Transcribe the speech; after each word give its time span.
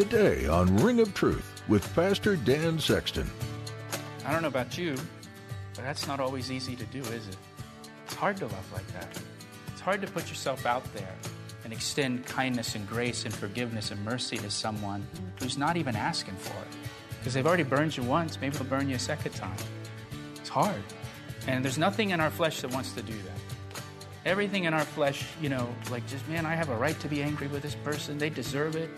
Today 0.00 0.46
on 0.46 0.74
Ring 0.78 0.98
of 1.00 1.12
Truth 1.12 1.62
with 1.68 1.94
Pastor 1.94 2.34
Dan 2.34 2.78
Sexton. 2.78 3.30
I 4.24 4.32
don't 4.32 4.40
know 4.40 4.48
about 4.48 4.78
you, 4.78 4.96
but 5.74 5.84
that's 5.84 6.06
not 6.06 6.20
always 6.20 6.50
easy 6.50 6.74
to 6.74 6.86
do, 6.86 7.00
is 7.00 7.28
it? 7.28 7.36
It's 8.06 8.14
hard 8.14 8.38
to 8.38 8.46
love 8.46 8.72
like 8.72 8.86
that. 8.94 9.20
It's 9.66 9.82
hard 9.82 10.00
to 10.00 10.06
put 10.06 10.30
yourself 10.30 10.64
out 10.64 10.90
there 10.94 11.14
and 11.64 11.72
extend 11.74 12.24
kindness 12.24 12.76
and 12.76 12.88
grace 12.88 13.26
and 13.26 13.34
forgiveness 13.34 13.90
and 13.90 14.02
mercy 14.02 14.38
to 14.38 14.50
someone 14.50 15.06
who's 15.38 15.58
not 15.58 15.76
even 15.76 15.94
asking 15.94 16.36
for 16.36 16.58
it. 16.62 16.76
Because 17.18 17.34
they've 17.34 17.46
already 17.46 17.64
burned 17.64 17.94
you 17.94 18.02
once, 18.02 18.40
maybe 18.40 18.56
they'll 18.56 18.66
burn 18.66 18.88
you 18.88 18.96
a 18.96 18.98
second 18.98 19.32
time. 19.32 19.58
It's 20.36 20.48
hard. 20.48 20.82
And 21.46 21.62
there's 21.62 21.76
nothing 21.76 22.08
in 22.08 22.20
our 22.20 22.30
flesh 22.30 22.62
that 22.62 22.72
wants 22.72 22.92
to 22.94 23.02
do 23.02 23.12
that. 23.12 23.82
Everything 24.24 24.64
in 24.64 24.72
our 24.72 24.86
flesh, 24.86 25.26
you 25.42 25.50
know, 25.50 25.68
like 25.90 26.06
just, 26.06 26.26
man, 26.26 26.46
I 26.46 26.54
have 26.54 26.70
a 26.70 26.76
right 26.76 26.98
to 27.00 27.08
be 27.08 27.22
angry 27.22 27.48
with 27.48 27.60
this 27.60 27.74
person. 27.74 28.16
They 28.16 28.30
deserve 28.30 28.76
it. 28.76 28.88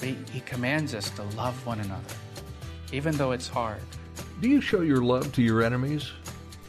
He, 0.00 0.40
commands 0.46 0.94
us 0.94 1.10
to 1.10 1.22
love 1.36 1.66
one 1.66 1.80
another, 1.80 2.14
even 2.92 3.16
though 3.16 3.32
it's 3.32 3.48
hard. 3.48 3.82
Do 4.40 4.48
you 4.48 4.60
show 4.60 4.82
your 4.82 5.02
love 5.02 5.32
to 5.32 5.42
your 5.42 5.62
enemies? 5.62 6.10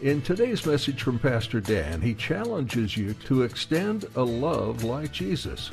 In 0.02 0.22
today's 0.22 0.66
message 0.66 1.04
from 1.04 1.20
Pastor 1.20 1.60
Dan, 1.60 2.02
he 2.02 2.14
challenges 2.14 2.98
you 2.98 3.14
to 3.26 3.44
extend 3.44 4.06
a 4.16 4.24
love 4.24 4.84
like 4.84 5.12
Jesus. 5.12 5.72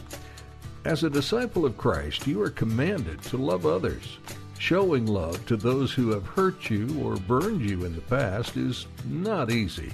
As 0.84 1.02
a 1.02 1.10
disciple 1.10 1.64
of 1.64 1.78
Christ, 1.78 2.26
you 2.26 2.42
are 2.42 2.50
commanded 2.50 3.22
to 3.22 3.36
love 3.36 3.66
others. 3.66 4.18
Showing 4.58 5.06
love 5.06 5.44
to 5.46 5.56
those 5.56 5.92
who 5.92 6.10
have 6.10 6.26
hurt 6.26 6.70
you 6.70 7.00
or 7.02 7.16
burned 7.16 7.68
you 7.68 7.84
in 7.84 7.94
the 7.94 8.00
past 8.02 8.56
is 8.56 8.86
not 9.04 9.50
easy, 9.50 9.92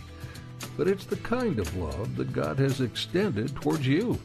but 0.76 0.88
it's 0.88 1.04
the 1.04 1.16
kind 1.16 1.58
of 1.58 1.76
love 1.76 2.16
that 2.16 2.32
God 2.32 2.58
has 2.58 2.80
extended 2.80 3.54
towards 3.56 3.86
you. 3.86 4.18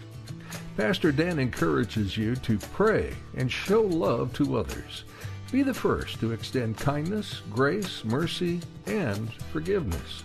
Pastor 0.77 1.11
Dan 1.11 1.39
encourages 1.39 2.15
you 2.15 2.35
to 2.35 2.59
pray 2.59 3.11
and 3.35 3.51
show 3.51 3.81
love 3.81 4.31
to 4.33 4.57
others. 4.57 5.05
Be 5.51 5.63
the 5.63 5.73
first 5.73 6.19
to 6.19 6.33
extend 6.33 6.77
kindness, 6.77 7.41
grace, 7.49 8.05
mercy, 8.05 8.61
and 8.85 9.33
forgiveness. 9.51 10.23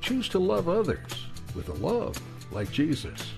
Choose 0.00 0.28
to 0.30 0.40
love 0.40 0.68
others 0.68 1.28
with 1.54 1.68
a 1.68 1.74
love 1.74 2.20
like 2.50 2.72
Jesus. 2.72 3.30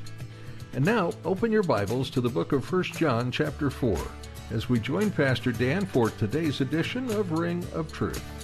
And 0.73 0.87
now, 0.87 1.13
open 1.27 1.53
your 1.53 1.65
Bibles 1.65 2.09
to 2.11 2.23
the 2.23 2.31
book 2.31 2.53
of 2.53 2.73
1 2.73 2.83
John 2.85 3.31
chapter 3.31 3.69
4 3.69 3.99
as 4.51 4.71
we 4.71 4.81
join 4.81 5.11
Pastor 5.11 5.53
Dan 5.53 5.85
for 5.85 6.09
today's 6.09 6.63
edition 6.63 7.11
of 7.11 7.33
Ring 7.33 7.63
of 7.75 7.93
Truth. 7.93 8.38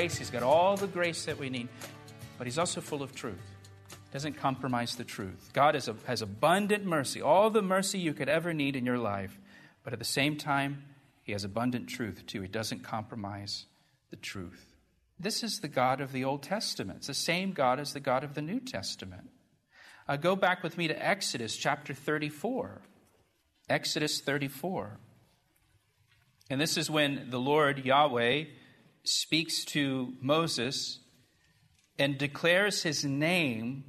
Grace. 0.00 0.16
He's 0.16 0.30
got 0.30 0.42
all 0.42 0.78
the 0.78 0.86
grace 0.86 1.26
that 1.26 1.38
we 1.38 1.50
need, 1.50 1.68
but 2.38 2.46
he's 2.46 2.56
also 2.56 2.80
full 2.80 3.02
of 3.02 3.14
truth. 3.14 3.36
Doesn't 4.14 4.32
compromise 4.32 4.96
the 4.96 5.04
truth. 5.04 5.50
God 5.52 5.76
a, 5.76 5.94
has 6.06 6.22
abundant 6.22 6.86
mercy, 6.86 7.20
all 7.20 7.50
the 7.50 7.60
mercy 7.60 7.98
you 7.98 8.14
could 8.14 8.30
ever 8.30 8.54
need 8.54 8.76
in 8.76 8.86
your 8.86 8.96
life, 8.96 9.38
but 9.84 9.92
at 9.92 9.98
the 9.98 10.06
same 10.06 10.38
time, 10.38 10.84
he 11.22 11.32
has 11.32 11.44
abundant 11.44 11.86
truth 11.86 12.24
too. 12.26 12.40
He 12.40 12.48
doesn't 12.48 12.82
compromise 12.82 13.66
the 14.08 14.16
truth. 14.16 14.74
This 15.18 15.42
is 15.42 15.60
the 15.60 15.68
God 15.68 16.00
of 16.00 16.12
the 16.12 16.24
Old 16.24 16.42
Testament. 16.42 17.00
It's 17.00 17.08
the 17.08 17.12
same 17.12 17.52
God 17.52 17.78
as 17.78 17.92
the 17.92 18.00
God 18.00 18.24
of 18.24 18.32
the 18.32 18.40
New 18.40 18.58
Testament. 18.58 19.28
Uh, 20.08 20.16
go 20.16 20.34
back 20.34 20.62
with 20.62 20.78
me 20.78 20.88
to 20.88 21.06
Exodus 21.06 21.58
chapter 21.58 21.92
34. 21.92 22.80
Exodus 23.68 24.22
34. 24.22 24.98
And 26.48 26.58
this 26.58 26.78
is 26.78 26.88
when 26.88 27.28
the 27.28 27.38
Lord 27.38 27.84
Yahweh 27.84 28.44
speaks 29.04 29.64
to 29.66 30.14
Moses 30.20 31.00
and 31.98 32.16
declares 32.16 32.82
his 32.82 33.04
name 33.04 33.84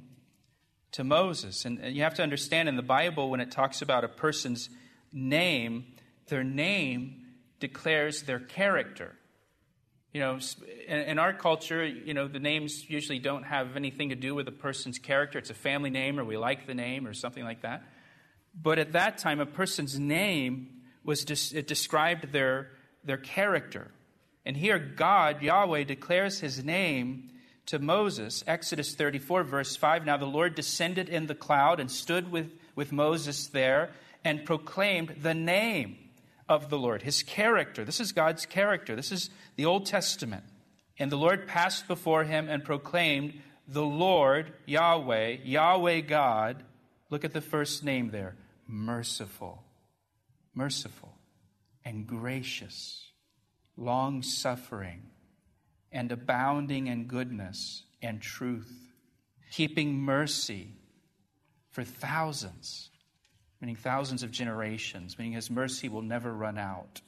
to 0.92 1.04
Moses. 1.04 1.64
And 1.64 1.82
uh, 1.82 1.86
you 1.88 2.02
have 2.02 2.14
to 2.14 2.22
understand 2.22 2.68
in 2.68 2.76
the 2.76 2.82
Bible, 2.82 3.30
when 3.30 3.40
it 3.40 3.50
talks 3.50 3.82
about 3.82 4.04
a 4.04 4.08
person's 4.08 4.68
name, 5.12 5.86
their 6.28 6.44
name 6.44 7.24
declares 7.60 8.22
their 8.22 8.40
character. 8.40 9.14
You 10.12 10.20
know, 10.20 10.38
in 10.88 11.18
our 11.18 11.32
culture, 11.32 11.86
you 11.86 12.12
know, 12.12 12.28
the 12.28 12.38
names 12.38 12.88
usually 12.90 13.18
don't 13.18 13.44
have 13.44 13.76
anything 13.76 14.10
to 14.10 14.14
do 14.14 14.34
with 14.34 14.46
a 14.46 14.52
person's 14.52 14.98
character. 14.98 15.38
It's 15.38 15.48
a 15.48 15.54
family 15.54 15.88
name, 15.88 16.20
or 16.20 16.24
we 16.24 16.36
like 16.36 16.66
the 16.66 16.74
name, 16.74 17.06
or 17.06 17.14
something 17.14 17.44
like 17.44 17.62
that. 17.62 17.82
But 18.54 18.78
at 18.78 18.92
that 18.92 19.16
time, 19.16 19.40
a 19.40 19.46
person's 19.46 19.98
name 19.98 20.82
was 21.02 21.24
it 21.52 21.66
described 21.66 22.30
their, 22.30 22.72
their 23.02 23.16
character. 23.16 23.90
And 24.44 24.56
here, 24.56 24.78
God, 24.78 25.42
Yahweh, 25.42 25.84
declares 25.84 26.40
his 26.40 26.64
name 26.64 27.30
to 27.66 27.78
Moses. 27.78 28.42
Exodus 28.46 28.94
34, 28.94 29.44
verse 29.44 29.76
5. 29.76 30.04
Now 30.04 30.16
the 30.16 30.26
Lord 30.26 30.54
descended 30.54 31.08
in 31.08 31.26
the 31.26 31.34
cloud 31.34 31.78
and 31.78 31.90
stood 31.90 32.30
with, 32.32 32.52
with 32.74 32.92
Moses 32.92 33.46
there 33.48 33.90
and 34.24 34.44
proclaimed 34.44 35.16
the 35.22 35.34
name 35.34 35.96
of 36.48 36.70
the 36.70 36.78
Lord, 36.78 37.02
his 37.02 37.22
character. 37.22 37.84
This 37.84 38.00
is 38.00 38.12
God's 38.12 38.46
character. 38.46 38.96
This 38.96 39.12
is 39.12 39.30
the 39.56 39.64
Old 39.64 39.86
Testament. 39.86 40.44
And 40.98 41.10
the 41.10 41.16
Lord 41.16 41.46
passed 41.46 41.86
before 41.86 42.24
him 42.24 42.48
and 42.48 42.64
proclaimed, 42.64 43.40
The 43.68 43.84
Lord, 43.84 44.52
Yahweh, 44.66 45.38
Yahweh 45.44 46.00
God. 46.00 46.62
Look 47.10 47.24
at 47.24 47.32
the 47.32 47.40
first 47.40 47.84
name 47.84 48.10
there 48.10 48.36
merciful, 48.66 49.62
merciful, 50.54 51.14
and 51.84 52.06
gracious 52.06 53.11
long 53.76 54.22
suffering, 54.22 55.02
and 55.90 56.10
abounding 56.10 56.86
in 56.86 57.06
goodness 57.06 57.84
and 58.00 58.20
truth, 58.20 58.92
keeping 59.50 59.94
mercy 59.94 60.68
for 61.70 61.84
thousands, 61.84 62.90
meaning 63.60 63.76
thousands 63.76 64.22
of 64.22 64.30
generations, 64.30 65.18
meaning 65.18 65.32
his 65.32 65.50
mercy 65.50 65.88
will 65.88 66.02
never 66.02 66.32
run 66.32 66.58
out, 66.58 67.00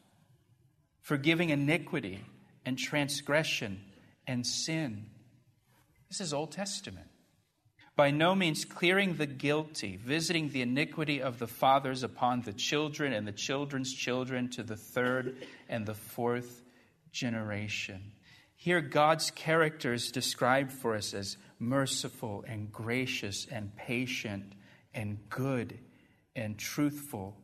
forgiving 1.01 1.51
iniquity 1.51 2.25
and 2.65 2.79
transgression 2.79 3.81
and 4.27 4.47
sin. 4.47 5.07
This 6.09 6.21
is 6.21 6.33
Old 6.33 6.53
Testament 6.53 7.09
by 7.97 8.11
no 8.11 8.35
means 8.35 8.65
clearing 8.65 9.15
the 9.15 9.27
guilty, 9.27 9.97
visiting 9.97 10.49
the 10.49 10.63
iniquity 10.63 11.23
of 11.23 11.39
the 11.39 11.47
fathers 11.47 12.03
upon 12.03 12.41
the 12.41 12.53
children 12.53 13.13
and 13.13 13.27
the 13.27 13.33
children's 13.33 13.93
children 13.93 14.51
to 14.51 14.63
the 14.63 14.77
third 14.77 15.37
and 15.69 15.87
the 15.87 15.95
fourth 15.95 16.63
generation. 17.13 18.13
Here, 18.57 18.81
God's 18.81 19.31
character 19.31 19.93
is 19.93 20.11
described 20.11 20.73
for 20.73 20.97
us 20.97 21.15
as 21.15 21.37
merciful 21.59 22.45
and 22.49 22.73
gracious 22.73 23.47
and 23.51 23.75
patient 23.77 24.55
and 24.93 25.19
good 25.29 25.79
and 26.35 26.59
truthful, 26.59 27.37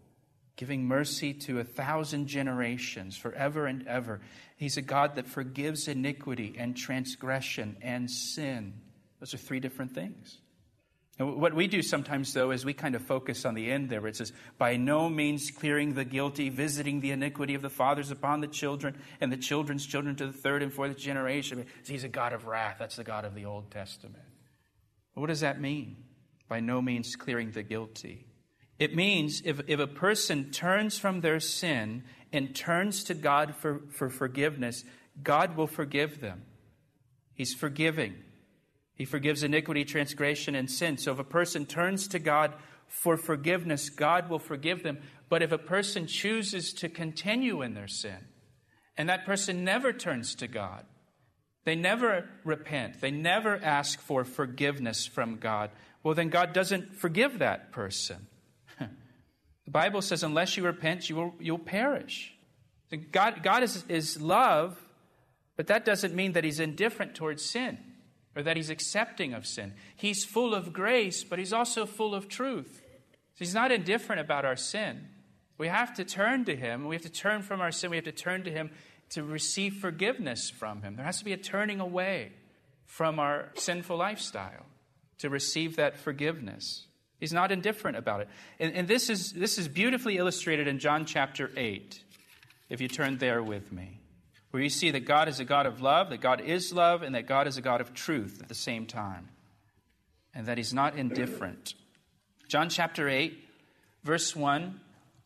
giving 0.56 0.84
mercy 0.84 1.32
to 1.32 1.60
a 1.60 1.64
thousand 1.64 2.26
generations 2.26 3.16
forever 3.16 3.66
and 3.66 3.86
ever. 3.86 4.20
He's 4.56 4.76
a 4.76 4.82
God 4.82 5.14
that 5.14 5.26
forgives 5.26 5.86
iniquity 5.86 6.56
and 6.58 6.76
transgression 6.76 7.76
and 7.82 8.10
sin. 8.10 8.74
Those 9.20 9.34
are 9.34 9.38
three 9.38 9.60
different 9.60 9.92
things. 9.92 10.38
And 11.20 11.36
what 11.36 11.52
we 11.52 11.66
do 11.66 11.82
sometimes, 11.82 12.32
though, 12.32 12.50
is 12.50 12.64
we 12.64 12.72
kind 12.72 12.94
of 12.94 13.02
focus 13.02 13.44
on 13.44 13.52
the 13.52 13.70
end 13.70 13.90
there 13.90 14.06
it 14.06 14.16
says, 14.16 14.32
by 14.56 14.76
no 14.76 15.10
means 15.10 15.50
clearing 15.50 15.92
the 15.92 16.04
guilty, 16.06 16.48
visiting 16.48 17.00
the 17.00 17.10
iniquity 17.10 17.54
of 17.54 17.60
the 17.60 17.68
fathers 17.68 18.10
upon 18.10 18.40
the 18.40 18.46
children, 18.46 18.96
and 19.20 19.30
the 19.30 19.36
children's 19.36 19.86
children 19.86 20.16
to 20.16 20.26
the 20.26 20.32
third 20.32 20.62
and 20.62 20.72
fourth 20.72 20.96
generation. 20.96 21.66
He's 21.86 22.04
a 22.04 22.08
God 22.08 22.32
of 22.32 22.46
wrath. 22.46 22.76
That's 22.78 22.96
the 22.96 23.04
God 23.04 23.26
of 23.26 23.34
the 23.34 23.44
Old 23.44 23.70
Testament. 23.70 24.24
what 25.12 25.26
does 25.26 25.40
that 25.40 25.60
mean? 25.60 26.04
By 26.48 26.60
no 26.60 26.80
means 26.80 27.14
clearing 27.16 27.50
the 27.50 27.62
guilty. 27.62 28.26
It 28.78 28.96
means 28.96 29.42
if, 29.44 29.60
if 29.66 29.78
a 29.78 29.86
person 29.86 30.50
turns 30.50 30.98
from 30.98 31.20
their 31.20 31.38
sin 31.38 32.04
and 32.32 32.56
turns 32.56 33.04
to 33.04 33.14
God 33.14 33.54
for, 33.56 33.82
for 33.90 34.08
forgiveness, 34.08 34.84
God 35.22 35.54
will 35.54 35.66
forgive 35.66 36.22
them. 36.22 36.44
He's 37.34 37.52
forgiving. 37.52 38.14
He 39.00 39.06
forgives 39.06 39.42
iniquity, 39.42 39.86
transgression, 39.86 40.54
and 40.54 40.70
sin. 40.70 40.98
So 40.98 41.10
if 41.12 41.18
a 41.18 41.24
person 41.24 41.64
turns 41.64 42.06
to 42.08 42.18
God 42.18 42.52
for 42.86 43.16
forgiveness, 43.16 43.88
God 43.88 44.28
will 44.28 44.38
forgive 44.38 44.82
them. 44.82 44.98
But 45.30 45.40
if 45.42 45.52
a 45.52 45.56
person 45.56 46.06
chooses 46.06 46.74
to 46.74 46.90
continue 46.90 47.62
in 47.62 47.72
their 47.72 47.88
sin, 47.88 48.18
and 48.98 49.08
that 49.08 49.24
person 49.24 49.64
never 49.64 49.94
turns 49.94 50.34
to 50.34 50.46
God, 50.46 50.84
they 51.64 51.76
never 51.76 52.28
repent, 52.44 53.00
they 53.00 53.10
never 53.10 53.56
ask 53.64 54.02
for 54.02 54.22
forgiveness 54.22 55.06
from 55.06 55.38
God, 55.38 55.70
well, 56.02 56.14
then 56.14 56.28
God 56.28 56.52
doesn't 56.52 56.94
forgive 56.94 57.38
that 57.38 57.72
person. 57.72 58.26
the 58.78 59.70
Bible 59.70 60.02
says, 60.02 60.22
unless 60.22 60.58
you 60.58 60.62
repent, 60.62 61.08
you 61.08 61.16
will, 61.16 61.34
you'll 61.40 61.58
perish. 61.58 62.34
God, 63.12 63.42
God 63.42 63.62
is, 63.62 63.82
is 63.88 64.20
love, 64.20 64.78
but 65.56 65.68
that 65.68 65.86
doesn't 65.86 66.14
mean 66.14 66.32
that 66.32 66.44
He's 66.44 66.60
indifferent 66.60 67.14
towards 67.14 67.42
sin 67.42 67.78
or 68.36 68.42
that 68.42 68.56
he's 68.56 68.70
accepting 68.70 69.34
of 69.34 69.46
sin. 69.46 69.72
He's 69.96 70.24
full 70.24 70.54
of 70.54 70.72
grace, 70.72 71.24
but 71.24 71.38
he's 71.38 71.52
also 71.52 71.86
full 71.86 72.14
of 72.14 72.28
truth. 72.28 72.82
So 73.34 73.38
he's 73.38 73.54
not 73.54 73.72
indifferent 73.72 74.20
about 74.20 74.44
our 74.44 74.56
sin. 74.56 75.08
We 75.58 75.68
have 75.68 75.94
to 75.94 76.04
turn 76.04 76.44
to 76.46 76.56
him. 76.56 76.86
We 76.86 76.94
have 76.94 77.02
to 77.02 77.10
turn 77.10 77.42
from 77.42 77.60
our 77.60 77.72
sin. 77.72 77.90
We 77.90 77.96
have 77.96 78.04
to 78.04 78.12
turn 78.12 78.44
to 78.44 78.50
him 78.50 78.70
to 79.10 79.24
receive 79.24 79.74
forgiveness 79.74 80.48
from 80.48 80.82
him. 80.82 80.96
There 80.96 81.04
has 81.04 81.18
to 81.18 81.24
be 81.24 81.32
a 81.32 81.36
turning 81.36 81.80
away 81.80 82.32
from 82.86 83.18
our 83.18 83.50
sinful 83.54 83.96
lifestyle 83.96 84.66
to 85.18 85.28
receive 85.28 85.76
that 85.76 85.98
forgiveness. 85.98 86.86
He's 87.18 87.32
not 87.32 87.52
indifferent 87.52 87.96
about 87.96 88.22
it. 88.22 88.28
And, 88.58 88.74
and 88.74 88.88
this, 88.88 89.10
is, 89.10 89.32
this 89.32 89.58
is 89.58 89.68
beautifully 89.68 90.16
illustrated 90.16 90.66
in 90.66 90.78
John 90.78 91.04
chapter 91.04 91.50
8, 91.56 92.02
if 92.70 92.80
you 92.80 92.88
turn 92.88 93.18
there 93.18 93.42
with 93.42 93.72
me 93.72 94.00
where 94.50 94.62
you 94.62 94.68
see 94.68 94.90
that 94.90 95.04
God 95.04 95.28
is 95.28 95.40
a 95.40 95.44
God 95.44 95.66
of 95.66 95.80
love, 95.80 96.10
that 96.10 96.20
God 96.20 96.40
is 96.40 96.72
love, 96.72 97.02
and 97.02 97.14
that 97.14 97.26
God 97.26 97.46
is 97.46 97.56
a 97.56 97.62
God 97.62 97.80
of 97.80 97.94
truth 97.94 98.40
at 98.42 98.48
the 98.48 98.54
same 98.54 98.86
time, 98.86 99.28
and 100.34 100.46
that 100.46 100.58
He's 100.58 100.74
not 100.74 100.96
indifferent. 100.96 101.74
John 102.48 102.68
chapter 102.68 103.08
8, 103.08 103.38
verse 104.02 104.34
1. 104.34 104.80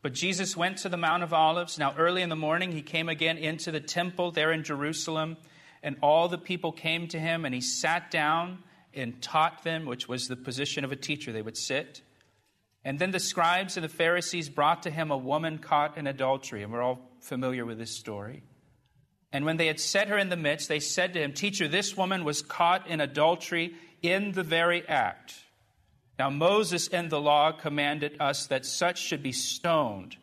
But 0.05 0.13
Jesus 0.13 0.55
went 0.55 0.77
to 0.77 0.89
the 0.89 0.97
Mount 0.97 1.23
of 1.23 1.33
Olives. 1.33 1.79
Now, 1.79 1.95
early 1.97 2.21
in 2.21 2.29
the 2.29 2.35
morning, 2.35 2.71
he 2.71 2.83
came 2.83 3.09
again 3.09 3.39
into 3.39 3.71
the 3.71 3.79
temple 3.79 4.29
there 4.29 4.51
in 4.51 4.63
Jerusalem, 4.63 5.35
and 5.81 5.97
all 6.03 6.27
the 6.27 6.37
people 6.37 6.71
came 6.71 7.07
to 7.07 7.17
him, 7.17 7.43
and 7.43 7.55
he 7.55 7.61
sat 7.61 8.11
down 8.11 8.59
and 8.93 9.19
taught 9.19 9.63
them, 9.63 9.87
which 9.87 10.07
was 10.07 10.27
the 10.27 10.35
position 10.35 10.85
of 10.85 10.91
a 10.91 10.95
teacher. 10.95 11.31
They 11.31 11.41
would 11.41 11.57
sit. 11.57 12.03
And 12.83 12.99
then 12.99 13.09
the 13.09 13.19
scribes 13.19 13.77
and 13.77 13.83
the 13.83 13.89
Pharisees 13.89 14.47
brought 14.47 14.83
to 14.83 14.91
him 14.91 15.09
a 15.09 15.17
woman 15.17 15.57
caught 15.57 15.97
in 15.97 16.05
adultery, 16.05 16.61
and 16.61 16.71
we're 16.71 16.83
all 16.83 17.09
familiar 17.19 17.65
with 17.65 17.79
this 17.79 17.97
story. 17.97 18.43
And 19.35 19.43
when 19.43 19.57
they 19.57 19.67
had 19.67 19.81
set 19.81 20.07
her 20.07 20.17
in 20.17 20.29
the 20.29 20.37
midst, 20.37 20.69
they 20.69 20.79
said 20.79 21.11
to 21.11 21.19
him, 21.19 21.33
Teacher, 21.33 21.67
this 21.67 21.97
woman 21.97 22.23
was 22.23 22.41
caught 22.41 22.87
in 22.87 23.01
adultery 23.01 23.75
in 24.01 24.31
the 24.31 24.43
very 24.43 24.87
act. 24.87 25.33
Now, 26.17 26.29
Moses 26.29 26.87
in 26.87 27.09
the 27.09 27.19
law 27.19 27.51
commanded 27.51 28.15
us 28.21 28.47
that 28.47 28.65
such 28.65 28.97
should 28.97 29.21
be 29.21 29.33
stoned. 29.33 30.15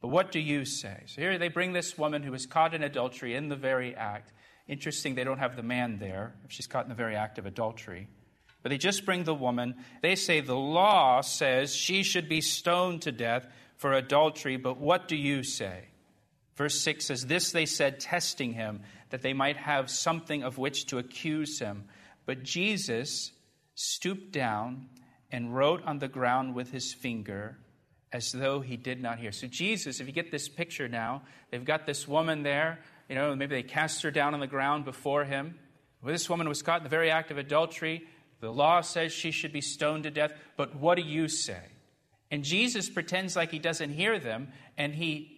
But 0.00 0.08
what 0.08 0.32
do 0.32 0.40
you 0.40 0.64
say? 0.64 1.04
So 1.06 1.20
here 1.20 1.38
they 1.38 1.46
bring 1.46 1.72
this 1.72 1.96
woman 1.96 2.24
who 2.24 2.32
was 2.32 2.46
caught 2.46 2.74
in 2.74 2.82
adultery 2.82 3.36
in 3.36 3.48
the 3.48 3.54
very 3.54 3.94
act. 3.94 4.32
Interesting, 4.66 5.14
they 5.14 5.22
don't 5.22 5.38
have 5.38 5.54
the 5.54 5.62
man 5.62 6.00
there 6.00 6.34
if 6.44 6.50
she's 6.50 6.66
caught 6.66 6.84
in 6.84 6.88
the 6.88 6.96
very 6.96 7.14
act 7.14 7.38
of 7.38 7.46
adultery. 7.46 8.08
But 8.64 8.70
they 8.70 8.78
just 8.78 9.06
bring 9.06 9.22
the 9.22 9.36
woman. 9.36 9.76
They 10.02 10.16
say 10.16 10.40
the 10.40 10.56
law 10.56 11.20
says 11.20 11.76
she 11.76 12.02
should 12.02 12.28
be 12.28 12.40
stoned 12.40 13.02
to 13.02 13.12
death 13.12 13.46
for 13.76 13.92
adultery, 13.92 14.56
but 14.56 14.78
what 14.78 15.06
do 15.06 15.14
you 15.14 15.44
say? 15.44 15.87
Verse 16.58 16.80
6 16.80 17.06
says, 17.06 17.26
This 17.26 17.52
they 17.52 17.66
said, 17.66 18.00
testing 18.00 18.52
him, 18.52 18.80
that 19.10 19.22
they 19.22 19.32
might 19.32 19.56
have 19.56 19.88
something 19.88 20.42
of 20.42 20.58
which 20.58 20.86
to 20.86 20.98
accuse 20.98 21.60
him. 21.60 21.84
But 22.26 22.42
Jesus 22.42 23.30
stooped 23.76 24.32
down 24.32 24.88
and 25.30 25.54
wrote 25.54 25.84
on 25.84 26.00
the 26.00 26.08
ground 26.08 26.56
with 26.56 26.72
his 26.72 26.92
finger 26.92 27.58
as 28.12 28.32
though 28.32 28.58
he 28.58 28.76
did 28.76 29.00
not 29.00 29.20
hear. 29.20 29.30
So, 29.30 29.46
Jesus, 29.46 30.00
if 30.00 30.08
you 30.08 30.12
get 30.12 30.32
this 30.32 30.48
picture 30.48 30.88
now, 30.88 31.22
they've 31.52 31.64
got 31.64 31.86
this 31.86 32.08
woman 32.08 32.42
there. 32.42 32.80
You 33.08 33.14
know, 33.14 33.36
maybe 33.36 33.54
they 33.54 33.62
cast 33.62 34.02
her 34.02 34.10
down 34.10 34.34
on 34.34 34.40
the 34.40 34.48
ground 34.48 34.84
before 34.84 35.24
him. 35.24 35.60
Well, 36.02 36.12
this 36.12 36.28
woman 36.28 36.48
was 36.48 36.62
caught 36.62 36.78
in 36.78 36.84
the 36.84 36.90
very 36.90 37.10
act 37.10 37.30
of 37.30 37.38
adultery. 37.38 38.02
The 38.40 38.50
law 38.50 38.80
says 38.80 39.12
she 39.12 39.30
should 39.30 39.52
be 39.52 39.60
stoned 39.60 40.02
to 40.04 40.10
death. 40.10 40.32
But 40.56 40.74
what 40.74 40.96
do 40.96 41.02
you 41.02 41.28
say? 41.28 41.62
And 42.32 42.42
Jesus 42.42 42.90
pretends 42.90 43.36
like 43.36 43.52
he 43.52 43.60
doesn't 43.60 43.90
hear 43.90 44.18
them, 44.18 44.48
and 44.76 44.92
he 44.92 45.37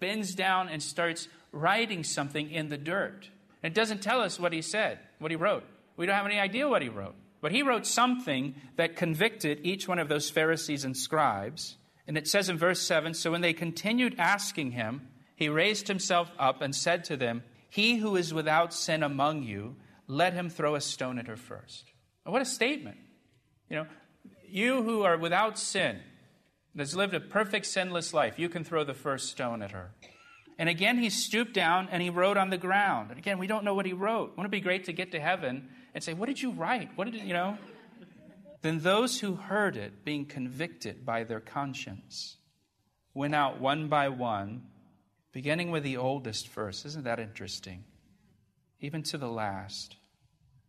bends 0.00 0.34
down 0.34 0.68
and 0.68 0.82
starts 0.82 1.28
writing 1.52 2.04
something 2.04 2.50
in 2.50 2.68
the 2.68 2.78
dirt. 2.78 3.28
It 3.62 3.74
doesn't 3.74 4.02
tell 4.02 4.20
us 4.20 4.38
what 4.38 4.52
he 4.52 4.62
said, 4.62 4.98
what 5.18 5.30
he 5.30 5.36
wrote. 5.36 5.64
We 5.96 6.06
don't 6.06 6.14
have 6.14 6.26
any 6.26 6.38
idea 6.38 6.68
what 6.68 6.82
he 6.82 6.88
wrote. 6.88 7.16
But 7.40 7.52
he 7.52 7.62
wrote 7.62 7.86
something 7.86 8.54
that 8.76 8.96
convicted 8.96 9.60
each 9.62 9.86
one 9.86 9.98
of 9.98 10.08
those 10.08 10.30
Pharisees 10.30 10.84
and 10.84 10.96
scribes. 10.96 11.76
And 12.06 12.16
it 12.16 12.26
says 12.26 12.48
in 12.48 12.58
verse 12.58 12.80
7 12.80 13.14
So 13.14 13.30
when 13.30 13.40
they 13.40 13.52
continued 13.52 14.16
asking 14.18 14.72
him, 14.72 15.08
he 15.36 15.48
raised 15.48 15.86
himself 15.86 16.30
up 16.38 16.62
and 16.62 16.74
said 16.74 17.04
to 17.04 17.16
them, 17.16 17.44
He 17.70 17.96
who 17.98 18.16
is 18.16 18.34
without 18.34 18.74
sin 18.74 19.02
among 19.02 19.44
you, 19.44 19.76
let 20.08 20.32
him 20.32 20.50
throw 20.50 20.74
a 20.74 20.80
stone 20.80 21.18
at 21.18 21.28
her 21.28 21.36
first. 21.36 21.92
what 22.24 22.42
a 22.42 22.46
statement. 22.46 22.96
You 23.68 23.76
know, 23.76 23.86
you 24.48 24.82
who 24.82 25.02
are 25.02 25.18
without 25.18 25.58
sin, 25.58 26.00
that's 26.74 26.94
lived 26.94 27.14
a 27.14 27.20
perfect 27.20 27.66
sinless 27.66 28.14
life, 28.14 28.38
you 28.38 28.48
can 28.48 28.64
throw 28.64 28.84
the 28.84 28.94
first 28.94 29.30
stone 29.30 29.62
at 29.62 29.72
her. 29.72 29.90
And 30.58 30.68
again, 30.68 30.98
he 30.98 31.08
stooped 31.08 31.54
down 31.54 31.88
and 31.90 32.02
he 32.02 32.10
wrote 32.10 32.36
on 32.36 32.50
the 32.50 32.58
ground. 32.58 33.10
And 33.10 33.18
again, 33.18 33.38
we 33.38 33.46
don't 33.46 33.64
know 33.64 33.74
what 33.74 33.86
he 33.86 33.92
wrote. 33.92 34.30
Wouldn't 34.30 34.46
it 34.46 34.50
be 34.50 34.60
great 34.60 34.84
to 34.86 34.92
get 34.92 35.12
to 35.12 35.20
heaven 35.20 35.68
and 35.94 36.02
say, 36.02 36.14
What 36.14 36.26
did 36.26 36.42
you 36.42 36.50
write? 36.50 36.90
What 36.96 37.10
did 37.10 37.22
you 37.22 37.32
know? 37.32 37.58
Then 38.62 38.80
those 38.80 39.20
who 39.20 39.36
heard 39.36 39.76
it, 39.76 40.04
being 40.04 40.26
convicted 40.26 41.06
by 41.06 41.22
their 41.22 41.40
conscience, 41.40 42.38
went 43.14 43.34
out 43.34 43.60
one 43.60 43.88
by 43.88 44.08
one, 44.08 44.62
beginning 45.32 45.70
with 45.70 45.84
the 45.84 45.96
oldest 45.96 46.48
first. 46.48 46.84
Isn't 46.84 47.04
that 47.04 47.20
interesting? 47.20 47.84
Even 48.80 49.04
to 49.04 49.18
the 49.18 49.28
last. 49.28 49.96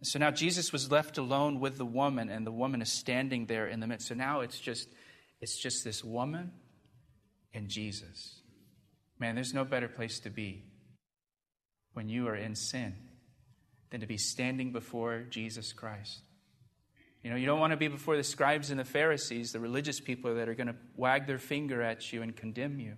So 0.04 0.20
now 0.20 0.32
Jesus 0.32 0.72
was 0.72 0.92
left 0.92 1.18
alone 1.18 1.60
with 1.60 1.78
the 1.78 1.86
woman, 1.86 2.30
and 2.30 2.46
the 2.46 2.52
woman 2.52 2.82
is 2.82 2.92
standing 2.92 3.48
there 3.48 3.68
in 3.68 3.80
the 3.80 3.88
midst. 3.88 4.08
So 4.08 4.16
now 4.16 4.42
it's 4.42 4.60
just 4.60 4.88
it's 5.42 5.58
just 5.58 5.84
this 5.84 6.04
woman 6.04 6.52
and 7.54 7.70
Jesus. 7.70 8.42
Man, 9.20 9.36
there's 9.36 9.54
no 9.54 9.66
better 9.66 9.88
place 9.88 10.20
to 10.22 10.30
be 10.30 10.64
when 11.94 12.10
you 12.10 12.28
are 12.28 12.36
in 12.36 12.56
sin 12.56 12.96
than 13.90 14.02
to 14.02 14.08
be 14.08 14.18
standing 14.18 14.72
before 14.72 15.24
Jesus 15.30 15.74
Christ. 15.74 16.22
You 17.24 17.30
know, 17.30 17.36
you 17.36 17.46
don't 17.46 17.60
want 17.60 17.72
to 17.72 17.78
be 17.78 17.90
before 17.90 18.16
the 18.16 18.24
scribes 18.24 18.72
and 18.72 18.80
the 18.80 18.86
Pharisees, 18.86 19.52
the 19.52 19.60
religious 19.60 20.00
people 20.00 20.36
that 20.36 20.48
are 20.48 20.54
going 20.54 20.68
to 20.68 20.76
wag 20.96 21.28
their 21.28 21.40
finger 21.40 21.82
at 21.82 22.14
you 22.14 22.22
and 22.22 22.36
condemn 22.36 22.80
you, 22.80 22.94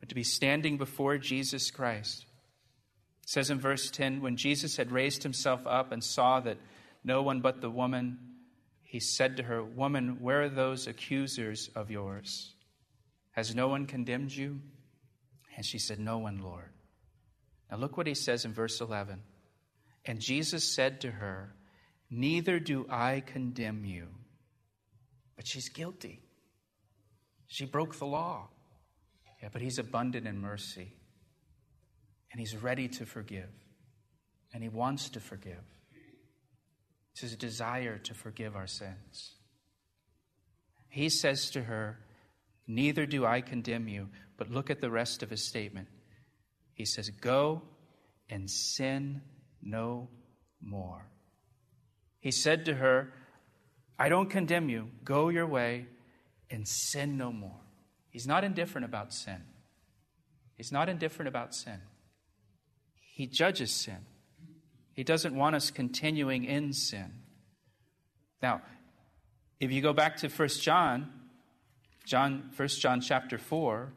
but 0.00 0.08
to 0.08 0.14
be 0.14 0.24
standing 0.24 0.76
before 0.76 1.18
Jesus 1.18 1.70
Christ. 1.70 2.26
It 3.22 3.28
says 3.28 3.50
in 3.50 3.60
verse 3.60 3.90
10 3.90 4.22
when 4.22 4.36
Jesus 4.36 4.76
had 4.76 4.90
raised 4.90 5.22
himself 5.22 5.66
up 5.66 5.92
and 5.92 6.02
saw 6.02 6.40
that 6.40 6.58
no 7.04 7.22
one 7.22 7.40
but 7.40 7.60
the 7.60 7.70
woman 7.70 8.18
he 8.94 9.00
said 9.00 9.38
to 9.38 9.42
her, 9.42 9.60
Woman, 9.60 10.18
where 10.20 10.42
are 10.42 10.48
those 10.48 10.86
accusers 10.86 11.68
of 11.74 11.90
yours? 11.90 12.54
Has 13.32 13.52
no 13.52 13.66
one 13.66 13.86
condemned 13.86 14.30
you? 14.30 14.60
And 15.56 15.66
she 15.66 15.80
said, 15.80 15.98
No 15.98 16.18
one, 16.18 16.38
Lord. 16.38 16.70
Now 17.68 17.78
look 17.78 17.96
what 17.96 18.06
he 18.06 18.14
says 18.14 18.44
in 18.44 18.52
verse 18.52 18.80
11. 18.80 19.20
And 20.04 20.20
Jesus 20.20 20.62
said 20.62 21.00
to 21.00 21.10
her, 21.10 21.56
Neither 22.08 22.60
do 22.60 22.86
I 22.88 23.24
condemn 23.26 23.84
you. 23.84 24.06
But 25.34 25.48
she's 25.48 25.70
guilty. 25.70 26.20
She 27.48 27.64
broke 27.64 27.98
the 27.98 28.06
law. 28.06 28.46
Yeah, 29.42 29.48
but 29.52 29.60
he's 29.60 29.80
abundant 29.80 30.28
in 30.28 30.40
mercy. 30.40 30.92
And 32.30 32.38
he's 32.38 32.56
ready 32.56 32.86
to 32.86 33.06
forgive. 33.06 33.50
And 34.52 34.62
he 34.62 34.68
wants 34.68 35.08
to 35.08 35.18
forgive. 35.18 35.64
It's 37.14 37.20
his 37.20 37.36
desire 37.36 37.96
to 37.98 38.12
forgive 38.12 38.56
our 38.56 38.66
sins. 38.66 39.36
He 40.88 41.08
says 41.08 41.48
to 41.50 41.62
her, 41.62 42.00
Neither 42.66 43.06
do 43.06 43.24
I 43.24 43.40
condemn 43.40 43.86
you. 43.86 44.08
But 44.36 44.50
look 44.50 44.68
at 44.68 44.80
the 44.80 44.90
rest 44.90 45.22
of 45.22 45.30
his 45.30 45.46
statement. 45.46 45.86
He 46.72 46.84
says, 46.84 47.10
Go 47.10 47.62
and 48.28 48.50
sin 48.50 49.22
no 49.62 50.08
more. 50.60 51.06
He 52.18 52.32
said 52.32 52.64
to 52.64 52.74
her, 52.74 53.12
I 53.96 54.08
don't 54.08 54.28
condemn 54.28 54.68
you. 54.68 54.88
Go 55.04 55.28
your 55.28 55.46
way 55.46 55.86
and 56.50 56.66
sin 56.66 57.16
no 57.16 57.32
more. 57.32 57.60
He's 58.10 58.26
not 58.26 58.42
indifferent 58.42 58.86
about 58.86 59.12
sin. 59.12 59.40
He's 60.56 60.72
not 60.72 60.88
indifferent 60.88 61.28
about 61.28 61.54
sin. 61.54 61.80
He 63.12 63.28
judges 63.28 63.72
sin. 63.72 64.04
He 64.94 65.04
doesn't 65.04 65.34
want 65.34 65.56
us 65.56 65.70
continuing 65.70 66.44
in 66.44 66.72
sin. 66.72 67.12
Now, 68.42 68.62
if 69.60 69.72
you 69.72 69.82
go 69.82 69.92
back 69.92 70.16
to 70.18 70.28
1 70.28 70.48
John, 70.60 71.10
John 72.04 72.50
1 72.56 72.68
John 72.68 73.00
chapter 73.00 73.38
4, 73.38 73.92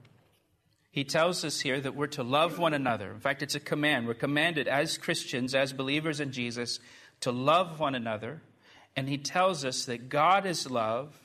he 0.90 1.04
tells 1.04 1.46
us 1.46 1.60
here 1.62 1.80
that 1.80 1.96
we're 1.96 2.08
to 2.08 2.24
love 2.24 2.58
one 2.58 2.74
another. 2.74 3.12
In 3.12 3.20
fact, 3.20 3.44
it's 3.44 3.54
a 3.54 3.60
command. 3.60 4.08
We're 4.08 4.16
commanded 4.16 4.68
as 4.68 4.98
Christians, 4.98 5.54
as 5.54 5.72
believers 5.72 6.20
in 6.20 6.32
Jesus, 6.32 6.80
to 7.20 7.32
love 7.32 7.80
one 7.80 7.94
another. 7.94 8.42
And 8.96 9.08
he 9.08 9.20
tells 9.20 9.64
us 9.64 9.86
that 9.86 10.10
God 10.10 10.48
is 10.48 10.70
love 10.72 11.16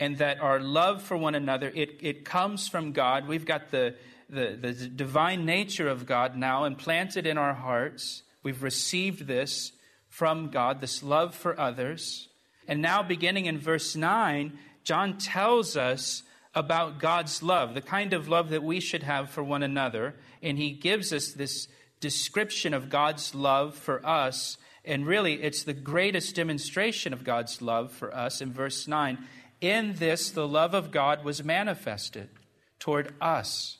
and 0.00 0.18
that 0.18 0.40
our 0.40 0.58
love 0.58 1.02
for 1.02 1.16
one 1.16 1.34
another, 1.34 1.70
it, 1.74 1.98
it 2.00 2.24
comes 2.24 2.68
from 2.68 2.92
God. 2.92 3.28
We've 3.28 3.46
got 3.46 3.70
the, 3.70 3.94
the, 4.28 4.58
the 4.60 4.72
divine 4.72 5.44
nature 5.44 5.88
of 5.88 6.06
God 6.06 6.36
now 6.36 6.64
implanted 6.64 7.26
in 7.26 7.38
our 7.38 7.54
hearts. 7.54 8.22
We've 8.42 8.62
received 8.62 9.26
this 9.26 9.72
from 10.08 10.50
God, 10.50 10.80
this 10.80 11.02
love 11.02 11.34
for 11.34 11.58
others. 11.58 12.28
And 12.66 12.82
now, 12.82 13.02
beginning 13.02 13.46
in 13.46 13.58
verse 13.58 13.96
9, 13.96 14.58
John 14.84 15.18
tells 15.18 15.76
us 15.76 16.22
about 16.54 16.98
God's 16.98 17.42
love, 17.42 17.74
the 17.74 17.80
kind 17.80 18.12
of 18.12 18.28
love 18.28 18.50
that 18.50 18.62
we 18.62 18.80
should 18.80 19.02
have 19.02 19.30
for 19.30 19.42
one 19.42 19.62
another. 19.62 20.14
And 20.42 20.58
he 20.58 20.70
gives 20.70 21.12
us 21.12 21.32
this 21.32 21.68
description 22.00 22.74
of 22.74 22.90
God's 22.90 23.34
love 23.34 23.74
for 23.74 24.04
us. 24.06 24.56
And 24.84 25.06
really, 25.06 25.42
it's 25.42 25.62
the 25.62 25.74
greatest 25.74 26.34
demonstration 26.34 27.12
of 27.12 27.24
God's 27.24 27.60
love 27.60 27.92
for 27.92 28.14
us 28.14 28.40
in 28.40 28.52
verse 28.52 28.88
9. 28.88 29.18
In 29.60 29.94
this, 29.94 30.30
the 30.30 30.48
love 30.48 30.74
of 30.74 30.90
God 30.90 31.24
was 31.24 31.44
manifested 31.44 32.28
toward 32.78 33.14
us, 33.20 33.78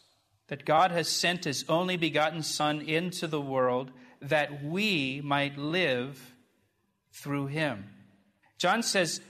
that 0.48 0.64
God 0.64 0.90
has 0.90 1.08
sent 1.08 1.44
his 1.44 1.64
only 1.68 1.96
begotten 1.96 2.42
Son 2.42 2.80
into 2.80 3.26
the 3.26 3.40
world 3.40 3.90
that 4.22 4.64
we 4.64 5.20
might 5.24 5.58
live 5.58 6.34
through 7.12 7.46
him. 7.46 7.84
John 8.58 8.82
says, 8.82 9.20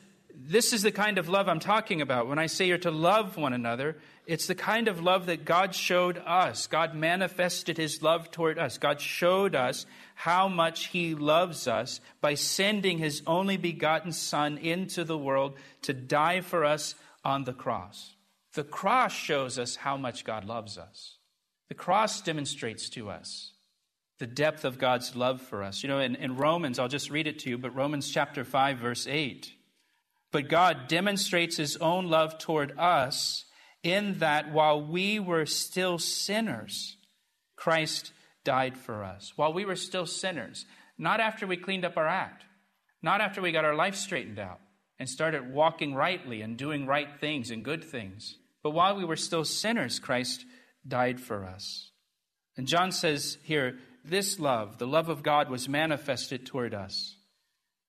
this 0.40 0.72
is 0.72 0.82
the 0.82 0.92
kind 0.92 1.18
of 1.18 1.28
love 1.28 1.48
I'm 1.48 1.58
talking 1.58 2.00
about. 2.00 2.28
When 2.28 2.38
I 2.38 2.46
say 2.46 2.66
you're 2.66 2.78
to 2.78 2.90
love 2.90 3.36
one 3.36 3.52
another, 3.52 3.96
it's 4.24 4.46
the 4.46 4.54
kind 4.54 4.86
of 4.86 5.02
love 5.02 5.26
that 5.26 5.44
God 5.44 5.74
showed 5.74 6.18
us. 6.18 6.68
God 6.68 6.94
manifested 6.94 7.76
his 7.76 8.02
love 8.02 8.30
toward 8.30 8.58
us. 8.58 8.78
God 8.78 9.00
showed 9.00 9.56
us 9.56 9.84
how 10.14 10.46
much 10.46 10.86
he 10.86 11.14
loves 11.14 11.66
us 11.66 12.00
by 12.20 12.34
sending 12.34 12.98
his 12.98 13.22
only 13.26 13.56
begotten 13.56 14.12
Son 14.12 14.58
into 14.58 15.02
the 15.02 15.18
world 15.18 15.56
to 15.82 15.92
die 15.92 16.40
for 16.40 16.64
us 16.64 16.94
on 17.24 17.44
the 17.44 17.52
cross. 17.52 18.14
The 18.54 18.64
cross 18.64 19.12
shows 19.12 19.58
us 19.58 19.76
how 19.76 19.96
much 19.96 20.24
God 20.24 20.44
loves 20.44 20.78
us. 20.78 21.16
The 21.68 21.74
cross 21.74 22.20
demonstrates 22.20 22.88
to 22.90 23.10
us 23.10 23.52
the 24.18 24.26
depth 24.26 24.64
of 24.64 24.78
God's 24.78 25.14
love 25.14 25.40
for 25.40 25.62
us. 25.62 25.82
You 25.82 25.88
know, 25.88 26.00
in, 26.00 26.16
in 26.16 26.36
Romans, 26.36 26.78
I'll 26.78 26.88
just 26.88 27.10
read 27.10 27.26
it 27.26 27.38
to 27.40 27.50
you, 27.50 27.58
but 27.58 27.74
Romans 27.74 28.10
chapter 28.10 28.44
5, 28.44 28.78
verse 28.78 29.06
8. 29.06 29.52
But 30.32 30.48
God 30.48 30.88
demonstrates 30.88 31.56
his 31.56 31.76
own 31.76 32.08
love 32.08 32.38
toward 32.38 32.78
us 32.78 33.44
in 33.82 34.18
that 34.18 34.52
while 34.52 34.82
we 34.82 35.18
were 35.20 35.46
still 35.46 35.98
sinners, 35.98 36.96
Christ 37.56 38.12
died 38.44 38.76
for 38.76 39.04
us. 39.04 39.32
While 39.36 39.52
we 39.52 39.64
were 39.64 39.76
still 39.76 40.06
sinners, 40.06 40.66
not 40.98 41.20
after 41.20 41.46
we 41.46 41.56
cleaned 41.56 41.84
up 41.84 41.96
our 41.96 42.08
act, 42.08 42.44
not 43.02 43.20
after 43.20 43.40
we 43.40 43.52
got 43.52 43.64
our 43.64 43.74
life 43.74 43.94
straightened 43.94 44.38
out 44.38 44.60
and 44.98 45.08
started 45.08 45.52
walking 45.52 45.94
rightly 45.94 46.42
and 46.42 46.56
doing 46.56 46.86
right 46.86 47.08
things 47.20 47.50
and 47.50 47.64
good 47.64 47.84
things, 47.84 48.36
but 48.62 48.70
while 48.70 48.96
we 48.96 49.04
were 49.04 49.16
still 49.16 49.44
sinners, 49.44 50.00
Christ 50.00 50.44
died 50.86 51.20
for 51.20 51.44
us. 51.44 51.92
And 52.56 52.66
John 52.66 52.90
says 52.90 53.38
here, 53.44 53.78
this 54.08 54.38
love, 54.38 54.78
the 54.78 54.86
love 54.86 55.08
of 55.08 55.22
God, 55.22 55.50
was 55.50 55.68
manifested 55.68 56.46
toward 56.46 56.74
us. 56.74 57.16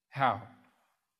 How? 0.10 0.42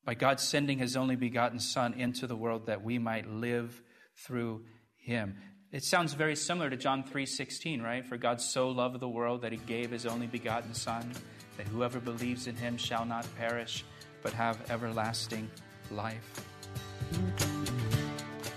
by 0.04 0.14
God 0.14 0.40
sending 0.40 0.78
his 0.78 0.96
only 0.96 1.16
begotten 1.16 1.60
Son 1.60 1.94
into 1.94 2.26
the 2.26 2.36
world 2.36 2.66
that 2.66 2.82
we 2.82 2.98
might 2.98 3.28
live 3.28 3.80
through 4.16 4.64
him. 4.96 5.36
It 5.72 5.84
sounds 5.84 6.14
very 6.14 6.34
similar 6.34 6.68
to 6.68 6.76
John 6.76 7.04
3:16, 7.04 7.80
right? 7.80 8.04
For 8.04 8.16
God 8.16 8.40
so 8.40 8.70
loved 8.70 8.98
the 8.98 9.08
world 9.08 9.42
that 9.42 9.52
he 9.52 9.58
gave 9.58 9.90
his 9.90 10.06
only 10.06 10.26
begotten 10.26 10.74
son 10.74 11.12
that 11.56 11.68
whoever 11.68 12.00
believes 12.00 12.48
in 12.48 12.56
him 12.56 12.76
shall 12.76 13.04
not 13.04 13.24
perish 13.36 13.84
but 14.20 14.32
have 14.32 14.68
everlasting 14.68 15.48
life. 15.92 16.44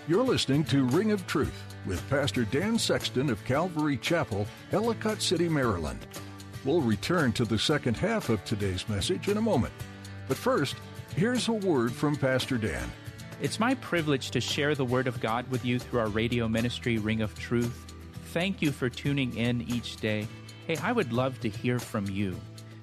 You're 0.08 0.24
listening 0.24 0.64
to 0.66 0.86
Ring 0.88 1.12
of 1.12 1.28
Truth 1.28 1.76
with 1.86 2.02
Pastor 2.10 2.46
Dan 2.46 2.80
Sexton 2.80 3.30
of 3.30 3.46
Calvary 3.46 3.98
Chapel, 3.98 4.48
Ellicott 4.72 5.22
City, 5.22 5.48
Maryland. 5.48 6.08
We'll 6.66 6.82
return 6.82 7.34
to 7.34 7.46
the 7.46 7.60
second 7.60 7.98
half 7.98 8.30
of 8.30 8.44
today's 8.46 8.88
message 8.88 9.28
in 9.28 9.38
a 9.38 9.42
moment. 9.42 9.74
But 10.28 10.38
first, 10.38 10.76
Here's 11.16 11.48
a 11.48 11.54
word 11.54 11.94
from 11.94 12.16
Pastor 12.16 12.58
Dan. 12.58 12.92
It's 13.40 13.60
my 13.60 13.76
privilege 13.76 14.32
to 14.32 14.42
share 14.42 14.74
the 14.74 14.84
Word 14.84 15.06
of 15.06 15.20
God 15.20 15.48
with 15.52 15.64
you 15.64 15.78
through 15.78 16.00
our 16.00 16.08
radio 16.08 16.48
ministry, 16.48 16.98
Ring 16.98 17.22
of 17.22 17.38
Truth. 17.38 17.94
Thank 18.32 18.64
you 18.64 18.72
for 18.72 18.90
tuning 18.90 19.38
in 19.38 19.62
each 19.70 19.98
day. 19.98 20.28
Hey, 20.66 20.76
I 20.78 20.92
would 20.92 21.14
love 21.14 21.40
to 21.42 21.50
hear 21.50 21.78
from 21.78 22.08
you. 22.08 22.36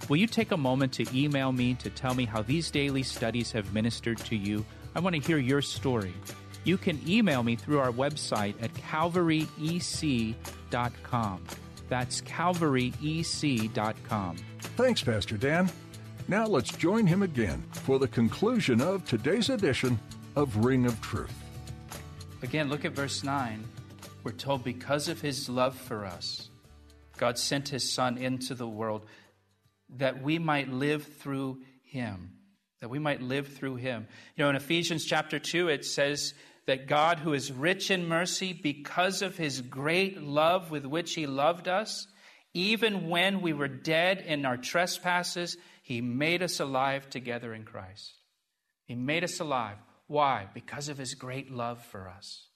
Will 0.08 0.18
you 0.18 0.28
take 0.28 0.52
a 0.52 0.56
moment 0.56 0.92
to 0.92 1.04
email 1.12 1.50
me 1.50 1.74
to 1.74 1.90
tell 1.90 2.14
me 2.14 2.24
how 2.24 2.42
these 2.42 2.70
daily 2.70 3.02
studies 3.02 3.50
have 3.50 3.74
ministered 3.74 4.18
to 4.18 4.36
you? 4.36 4.64
I 4.94 5.00
want 5.00 5.16
to 5.16 5.20
hear 5.20 5.38
your 5.38 5.60
story. 5.60 6.14
You 6.62 6.78
can 6.78 7.00
email 7.08 7.42
me 7.42 7.56
through 7.56 7.80
our 7.80 7.90
website 7.90 8.54
at 8.62 8.72
calvaryec.com. 8.74 11.44
That's 11.90 12.22
calvaryec.com. 12.22 14.36
Thanks, 14.60 15.02
Pastor 15.02 15.36
Dan. 15.36 15.70
Now 16.28 16.46
let's 16.46 16.70
join 16.70 17.06
him 17.06 17.22
again 17.22 17.62
for 17.72 17.98
the 17.98 18.08
conclusion 18.08 18.80
of 18.80 19.04
today's 19.04 19.50
edition 19.50 19.98
of 20.36 20.64
Ring 20.64 20.86
of 20.86 20.98
Truth. 21.02 21.34
Again, 22.42 22.70
look 22.70 22.84
at 22.84 22.92
verse 22.92 23.24
9. 23.24 23.64
We're 24.22 24.30
told 24.32 24.62
because 24.62 25.08
of 25.08 25.20
his 25.20 25.48
love 25.48 25.74
for 25.74 26.06
us, 26.06 26.50
God 27.16 27.36
sent 27.36 27.68
his 27.68 27.92
Son 27.92 28.16
into 28.16 28.54
the 28.54 28.68
world 28.68 29.04
that 29.96 30.22
we 30.22 30.38
might 30.38 30.68
live 30.68 31.04
through 31.04 31.58
him. 31.82 32.36
That 32.80 32.90
we 32.90 33.00
might 33.00 33.20
live 33.20 33.48
through 33.48 33.76
him. 33.76 34.06
You 34.36 34.44
know, 34.44 34.50
in 34.50 34.56
Ephesians 34.56 35.04
chapter 35.04 35.40
2, 35.40 35.68
it 35.68 35.84
says 35.84 36.34
that 36.66 36.86
God, 36.86 37.18
who 37.18 37.32
is 37.32 37.52
rich 37.52 37.90
in 37.90 38.06
mercy, 38.06 38.52
because 38.52 39.22
of 39.22 39.36
his 39.36 39.60
great 39.60 40.22
love 40.22 40.70
with 40.70 40.84
which 40.84 41.14
he 41.14 41.26
loved 41.26 41.68
us, 41.68 42.06
even 42.52 43.08
when 43.08 43.40
we 43.40 43.52
were 43.52 43.68
dead 43.68 44.24
in 44.26 44.44
our 44.44 44.56
trespasses, 44.56 45.56
he 45.82 46.00
made 46.00 46.42
us 46.42 46.60
alive 46.60 47.10
together 47.10 47.52
in 47.52 47.64
Christ. 47.64 48.14
He 48.84 48.94
made 48.94 49.24
us 49.24 49.38
alive. 49.38 49.76
Why? 50.08 50.48
Because 50.54 50.88
of 50.88 50.98
His 50.98 51.14
great 51.14 51.52
love 51.52 51.84
for 51.84 52.08
us. 52.08 52.48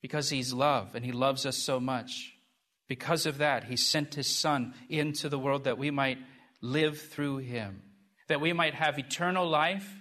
Because 0.00 0.30
He's 0.30 0.52
love 0.52 0.94
and 0.94 1.04
He 1.04 1.10
loves 1.10 1.44
us 1.44 1.58
so 1.58 1.80
much. 1.80 2.32
Because 2.88 3.26
of 3.26 3.38
that, 3.38 3.64
He 3.64 3.76
sent 3.76 4.14
His 4.14 4.28
Son 4.28 4.74
into 4.88 5.28
the 5.28 5.40
world 5.40 5.64
that 5.64 5.78
we 5.78 5.90
might 5.90 6.18
live 6.60 7.00
through 7.00 7.38
Him, 7.38 7.82
that 8.28 8.40
we 8.40 8.52
might 8.52 8.74
have 8.74 9.00
eternal 9.00 9.48
life, 9.48 9.92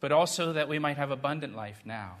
but 0.00 0.10
also 0.10 0.54
that 0.54 0.70
we 0.70 0.78
might 0.78 0.96
have 0.96 1.10
abundant 1.10 1.54
life 1.54 1.82
now. 1.84 2.16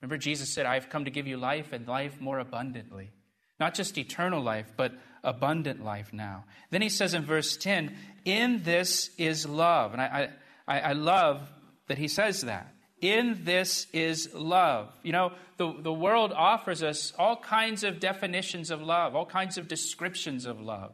Remember, 0.00 0.16
Jesus 0.16 0.48
said, 0.48 0.66
I 0.66 0.74
have 0.74 0.88
come 0.88 1.04
to 1.04 1.10
give 1.10 1.26
you 1.26 1.36
life 1.36 1.72
and 1.72 1.86
life 1.86 2.20
more 2.20 2.38
abundantly. 2.38 3.10
Not 3.58 3.74
just 3.74 3.98
eternal 3.98 4.42
life, 4.42 4.72
but 4.76 4.92
abundant 5.22 5.84
life 5.84 6.12
now. 6.12 6.44
Then 6.70 6.80
he 6.80 6.88
says 6.88 7.12
in 7.12 7.24
verse 7.24 7.56
10, 7.56 7.94
In 8.24 8.62
this 8.62 9.10
is 9.18 9.46
love. 9.46 9.92
And 9.92 10.00
I, 10.00 10.30
I, 10.66 10.80
I 10.80 10.92
love 10.94 11.42
that 11.88 11.98
he 11.98 12.08
says 12.08 12.42
that. 12.42 12.72
In 13.02 13.44
this 13.44 13.86
is 13.92 14.32
love. 14.34 14.88
You 15.02 15.12
know, 15.12 15.32
the, 15.58 15.74
the 15.78 15.92
world 15.92 16.32
offers 16.34 16.82
us 16.82 17.12
all 17.18 17.36
kinds 17.36 17.84
of 17.84 18.00
definitions 18.00 18.70
of 18.70 18.80
love, 18.80 19.14
all 19.14 19.26
kinds 19.26 19.58
of 19.58 19.68
descriptions 19.68 20.46
of 20.46 20.60
love. 20.60 20.92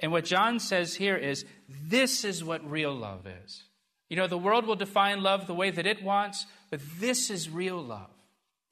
And 0.00 0.12
what 0.12 0.24
John 0.24 0.58
says 0.58 0.94
here 0.94 1.16
is 1.16 1.44
this 1.68 2.24
is 2.24 2.44
what 2.44 2.68
real 2.68 2.94
love 2.94 3.26
is. 3.26 3.64
You 4.08 4.16
know, 4.16 4.26
the 4.26 4.38
world 4.38 4.66
will 4.66 4.76
define 4.76 5.22
love 5.22 5.46
the 5.46 5.54
way 5.54 5.70
that 5.70 5.86
it 5.86 6.02
wants, 6.02 6.46
but 6.70 6.80
this 6.98 7.30
is 7.30 7.50
real 7.50 7.82
love. 7.82 8.10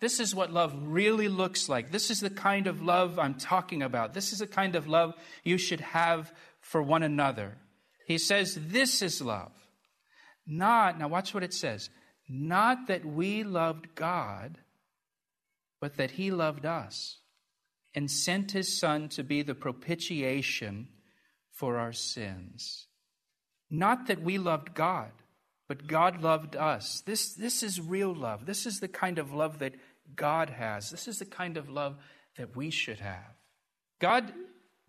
This 0.01 0.21
is 0.21 0.35
what 0.35 0.53
love 0.53 0.75
really 0.83 1.29
looks 1.29 1.69
like. 1.69 1.91
This 1.91 2.11
is 2.11 2.21
the 2.21 2.31
kind 2.31 2.67
of 2.67 2.83
love 2.83 3.19
I'm 3.19 3.35
talking 3.35 3.83
about. 3.83 4.13
This 4.13 4.33
is 4.33 4.41
the 4.41 4.47
kind 4.47 4.77
of 4.77 4.87
love 4.87 5.15
you 5.43 5.57
should 5.57 5.81
have 5.81 6.33
for 6.61 6.83
one 6.83 7.03
another. 7.03 7.57
He 8.07 8.19
says, 8.19 8.59
This 8.61 9.01
is 9.01 9.23
love. 9.23 9.53
Not, 10.47 10.99
now 10.99 11.09
watch 11.09 11.35
what 11.35 11.43
it 11.43 11.55
says, 11.55 11.91
not 12.29 12.89
that 12.89 13.05
we 13.05 13.43
loved 13.43 13.95
God, 13.95 14.59
but 15.81 15.97
that 15.97 16.13
He 16.13 16.31
loved 16.31 16.67
us 16.67 17.19
and 17.95 18.11
sent 18.11 18.53
His 18.53 18.79
Son 18.79 19.09
to 19.11 19.25
be 19.25 19.43
the 19.43 19.55
propitiation 19.55 20.89
for 21.51 21.79
our 21.79 21.93
sins. 21.93 22.87
Not 23.71 24.07
that 24.07 24.23
we 24.23 24.39
loved 24.39 24.75
God, 24.75 25.11
but 25.69 25.87
God 25.87 26.23
loved 26.23 26.55
us. 26.55 27.03
This, 27.07 27.33
this 27.33 27.63
is 27.63 27.81
real 27.81 28.15
love. 28.15 28.47
This 28.47 28.67
is 28.67 28.79
the 28.79 28.89
kind 28.89 29.19
of 29.19 29.33
love 29.33 29.59
that 29.59 29.75
God 30.15 30.51
has. 30.51 30.91
This 30.91 31.09
is 31.09 31.19
the 31.19 31.25
kind 31.25 31.57
of 31.57 31.69
love 31.69 31.97
that 32.37 32.57
we 32.57 32.71
should 32.71 33.01
have. 33.01 33.35
God 33.99 34.33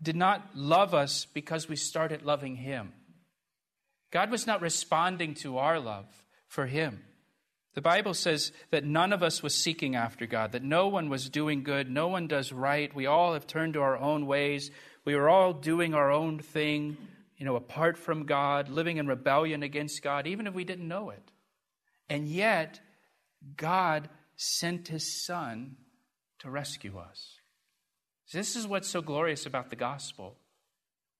did 0.02 0.16
not 0.16 0.50
love 0.54 0.94
us 0.94 1.26
because 1.32 1.68
we 1.68 1.76
started 1.76 2.22
loving 2.22 2.56
Him. 2.56 2.92
God 4.10 4.30
was 4.30 4.46
not 4.46 4.62
responding 4.62 5.34
to 5.36 5.58
our 5.58 5.80
love 5.80 6.06
for 6.46 6.66
Him. 6.66 7.02
The 7.74 7.82
Bible 7.82 8.14
says 8.14 8.52
that 8.70 8.84
none 8.84 9.12
of 9.12 9.22
us 9.22 9.42
was 9.42 9.54
seeking 9.54 9.94
after 9.94 10.26
God, 10.26 10.52
that 10.52 10.64
no 10.64 10.88
one 10.88 11.08
was 11.08 11.28
doing 11.28 11.62
good, 11.62 11.90
no 11.90 12.08
one 12.08 12.26
does 12.26 12.52
right. 12.52 12.94
We 12.94 13.06
all 13.06 13.34
have 13.34 13.46
turned 13.46 13.74
to 13.74 13.82
our 13.82 13.96
own 13.96 14.26
ways. 14.26 14.70
We 15.04 15.14
were 15.14 15.28
all 15.28 15.52
doing 15.52 15.94
our 15.94 16.10
own 16.10 16.38
thing, 16.38 16.96
you 17.36 17.44
know, 17.44 17.56
apart 17.56 17.96
from 17.96 18.26
God, 18.26 18.68
living 18.68 18.96
in 18.96 19.06
rebellion 19.06 19.62
against 19.62 20.02
God, 20.02 20.26
even 20.26 20.46
if 20.46 20.54
we 20.54 20.64
didn't 20.64 20.88
know 20.88 21.10
it. 21.10 21.30
And 22.08 22.26
yet, 22.26 22.80
God 23.56 24.08
sent 24.38 24.86
his 24.88 25.24
Son 25.24 25.76
to 26.38 26.48
rescue 26.48 26.96
us. 26.96 27.34
This 28.32 28.54
is 28.56 28.66
what's 28.66 28.88
so 28.88 29.02
glorious 29.02 29.46
about 29.46 29.68
the 29.68 29.76
gospel. 29.76 30.36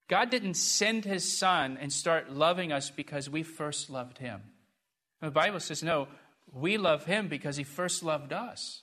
God 0.09 0.31
didn't 0.31 0.55
send 0.55 1.05
his 1.05 1.31
Son 1.31 1.77
and 1.81 1.93
start 1.93 2.31
loving 2.31 2.73
us 2.73 2.91
because 2.91 3.29
we 3.29 3.43
first 3.43 3.91
loved 3.91 4.19
him. 4.19 4.41
The 5.21 5.33
Bible 5.33 5.59
says, 5.59 5.83
no, 5.83 6.07
we 6.53 6.79
love 6.79 7.05
him 7.05 7.27
because 7.29 7.57
he 7.57 7.65
first 7.65 8.05
loved 8.05 8.33
us. 8.33 8.83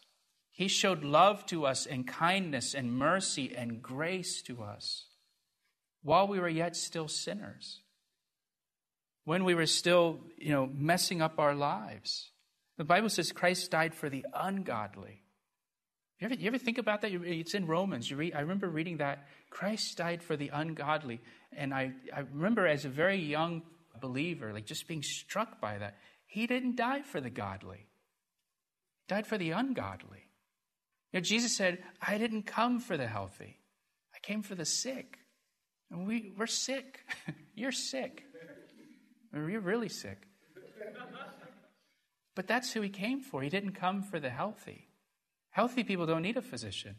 He 0.51 0.68
showed 0.68 1.04
love 1.04 1.46
to 1.48 1.65
us 1.65 1.86
and 1.86 2.06
kindness 2.06 2.74
and 2.74 2.92
mercy 2.92 3.56
and 3.56 3.82
grace 3.82 4.42
to 4.44 4.63
us 4.63 5.06
while 6.04 6.27
we 6.27 6.39
were 6.39 6.50
yet 6.50 6.75
still 6.75 7.08
sinners. 7.08 7.82
When 9.24 9.46
we 9.46 9.56
were 9.56 9.65
still, 9.65 10.20
you 10.38 10.51
know, 10.51 10.70
messing 10.72 11.22
up 11.22 11.39
our 11.39 11.56
lives. 11.56 12.32
The 12.77 12.84
Bible 12.84 13.10
says 13.10 13.32
Christ 13.32 13.72
died 13.72 13.96
for 13.96 14.10
the 14.10 14.25
ungodly. 14.34 15.22
You 16.20 16.25
ever, 16.25 16.36
you 16.36 16.48
ever 16.48 16.58
think 16.58 16.77
about 16.77 17.01
that? 17.01 17.12
It's 17.12 17.53
in 17.53 17.67
Romans. 17.67 18.12
Read, 18.13 18.34
I 18.36 18.41
remember 18.41 18.70
reading 18.70 18.98
that. 18.98 19.27
Christ 19.50 19.98
died 19.98 20.24
for 20.24 20.38
the 20.38 20.50
ungodly. 20.50 21.22
And 21.53 21.74
I, 21.74 21.91
I 22.15 22.22
remember 22.32 22.67
as 22.67 22.86
a 22.86 22.89
very 22.89 23.17
young 23.17 23.63
believer, 24.00 24.53
like 24.53 24.65
just 24.65 24.88
being 24.88 25.03
struck 25.03 25.60
by 25.60 25.77
that. 25.77 25.96
He 26.25 26.48
didn't 26.48 26.75
die 26.75 27.01
for 27.01 27.22
the 27.22 27.29
godly, 27.29 27.86
he 29.08 29.13
died 29.13 29.27
for 29.27 29.38
the 29.38 29.51
ungodly. 29.51 30.24
You 31.12 31.20
know, 31.20 31.24
Jesus 31.24 31.55
said, 31.55 31.82
I 32.01 32.17
didn't 32.17 32.44
come 32.44 32.79
for 32.79 32.98
the 32.98 33.08
healthy, 33.08 33.58
I 34.13 34.20
came 34.22 34.41
for 34.41 34.55
the 34.55 34.65
sick. 34.65 35.20
And 35.91 36.08
we, 36.08 36.34
we're 36.36 36.48
sick. 36.48 37.00
You're 37.55 37.72
sick. 37.72 38.24
You're 39.32 39.60
really 39.60 39.88
sick. 39.88 40.17
But 42.36 42.48
that's 42.48 42.74
who 42.74 42.82
he 42.82 42.89
came 42.89 43.22
for. 43.22 43.42
He 43.42 43.50
didn't 43.50 43.72
come 43.72 44.04
for 44.04 44.20
the 44.20 44.30
healthy. 44.30 44.88
Healthy 45.51 45.86
people 45.86 46.06
don't 46.06 46.22
need 46.22 46.38
a 46.38 46.42
physician, 46.42 46.98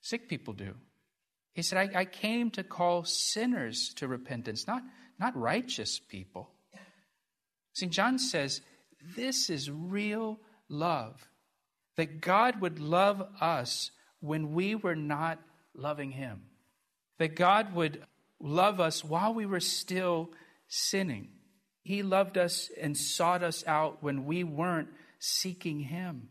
sick 0.00 0.28
people 0.28 0.54
do. 0.54 0.74
He 1.52 1.62
said, 1.62 1.90
I, 1.94 2.00
I 2.00 2.04
came 2.04 2.50
to 2.52 2.62
call 2.62 3.04
sinners 3.04 3.92
to 3.96 4.08
repentance, 4.08 4.66
not, 4.66 4.82
not 5.18 5.36
righteous 5.36 5.98
people. 5.98 6.50
St. 7.74 7.92
John 7.92 8.18
says, 8.18 8.62
this 9.16 9.50
is 9.50 9.70
real 9.70 10.38
love. 10.68 11.28
That 11.96 12.20
God 12.20 12.60
would 12.60 12.78
love 12.78 13.22
us 13.40 13.90
when 14.20 14.52
we 14.52 14.74
were 14.74 14.96
not 14.96 15.38
loving 15.74 16.12
Him. 16.12 16.42
That 17.18 17.36
God 17.36 17.74
would 17.74 18.02
love 18.38 18.80
us 18.80 19.04
while 19.04 19.34
we 19.34 19.44
were 19.44 19.60
still 19.60 20.30
sinning. 20.68 21.28
He 21.82 22.02
loved 22.02 22.36
us 22.36 22.70
and 22.80 22.96
sought 22.96 23.42
us 23.42 23.64
out 23.66 24.02
when 24.02 24.26
we 24.26 24.44
weren't 24.44 24.88
seeking 25.18 25.80
Him. 25.80 26.28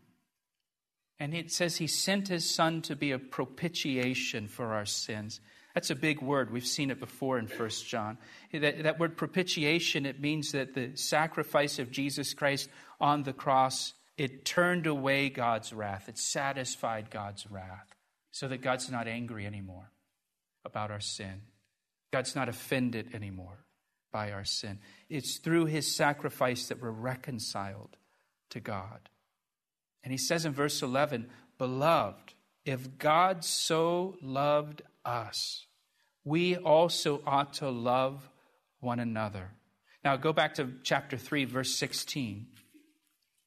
And 1.18 1.34
it 1.34 1.50
says 1.52 1.76
He 1.76 1.86
sent 1.86 2.28
His 2.28 2.48
Son 2.48 2.82
to 2.82 2.96
be 2.96 3.12
a 3.12 3.18
propitiation 3.18 4.48
for 4.48 4.72
our 4.72 4.86
sins. 4.86 5.40
That's 5.74 5.90
a 5.90 5.96
big 5.96 6.20
word. 6.20 6.52
We've 6.52 6.66
seen 6.66 6.90
it 6.90 6.98
before 6.98 7.38
in 7.38 7.46
1 7.46 7.68
John. 7.86 8.18
That, 8.52 8.82
that 8.82 8.98
word 8.98 9.16
propitiation, 9.16 10.04
it 10.04 10.20
means 10.20 10.52
that 10.52 10.74
the 10.74 10.96
sacrifice 10.96 11.78
of 11.78 11.92
Jesus 11.92 12.34
Christ 12.34 12.68
on 13.00 13.22
the 13.22 13.32
cross, 13.32 13.92
it 14.16 14.44
turned 14.44 14.86
away 14.86 15.28
God's 15.28 15.72
wrath. 15.72 16.08
It 16.08 16.18
satisfied 16.18 17.10
God's 17.10 17.48
wrath 17.50 17.94
so 18.32 18.48
that 18.48 18.62
God's 18.62 18.90
not 18.90 19.06
angry 19.06 19.46
anymore 19.46 19.90
about 20.64 20.90
our 20.90 21.00
sin. 21.00 21.42
God's 22.12 22.34
not 22.34 22.48
offended 22.48 23.14
anymore 23.14 23.64
by 24.12 24.32
our 24.32 24.44
sin. 24.44 24.78
It's 25.08 25.38
through 25.38 25.66
his 25.66 25.94
sacrifice 25.94 26.68
that 26.68 26.80
we're 26.80 26.90
reconciled 26.90 27.96
to 28.50 28.60
God. 28.60 29.08
And 30.02 30.12
he 30.12 30.18
says 30.18 30.44
in 30.44 30.52
verse 30.52 30.82
11, 30.82 31.28
Beloved, 31.58 32.34
if 32.64 32.98
God 32.98 33.44
so 33.44 34.16
loved 34.22 34.82
us, 35.04 35.66
we 36.24 36.56
also 36.56 37.22
ought 37.26 37.54
to 37.54 37.70
love 37.70 38.28
one 38.80 39.00
another. 39.00 39.50
Now 40.04 40.16
go 40.16 40.32
back 40.32 40.54
to 40.54 40.72
chapter 40.82 41.16
3, 41.16 41.44
verse 41.44 41.74
16. 41.74 42.46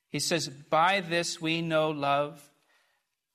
He 0.10 0.19
says, 0.19 0.47
By 0.47 1.02
this 1.02 1.41
we 1.41 1.62
know 1.62 1.89
love. 1.89 2.49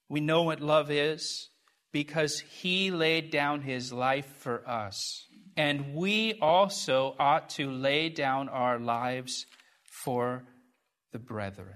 We 0.09 0.21
know 0.21 0.43
what 0.43 0.61
love 0.61 0.91
is 0.91 1.51
because 1.93 2.41
he 2.41 2.91
laid 2.91 3.31
down 3.31 3.62
his 3.62 3.93
life 3.93 4.27
for 4.38 4.67
us. 4.69 5.27
And 5.59 5.97
we 5.97 6.38
also 6.40 7.16
ought 7.18 7.51
to 7.51 7.68
lay 7.68 8.11
down 8.11 8.49
our 8.49 8.79
lives 8.79 9.44
for 9.83 10.44
the 11.12 11.18
brethren. 11.18 11.75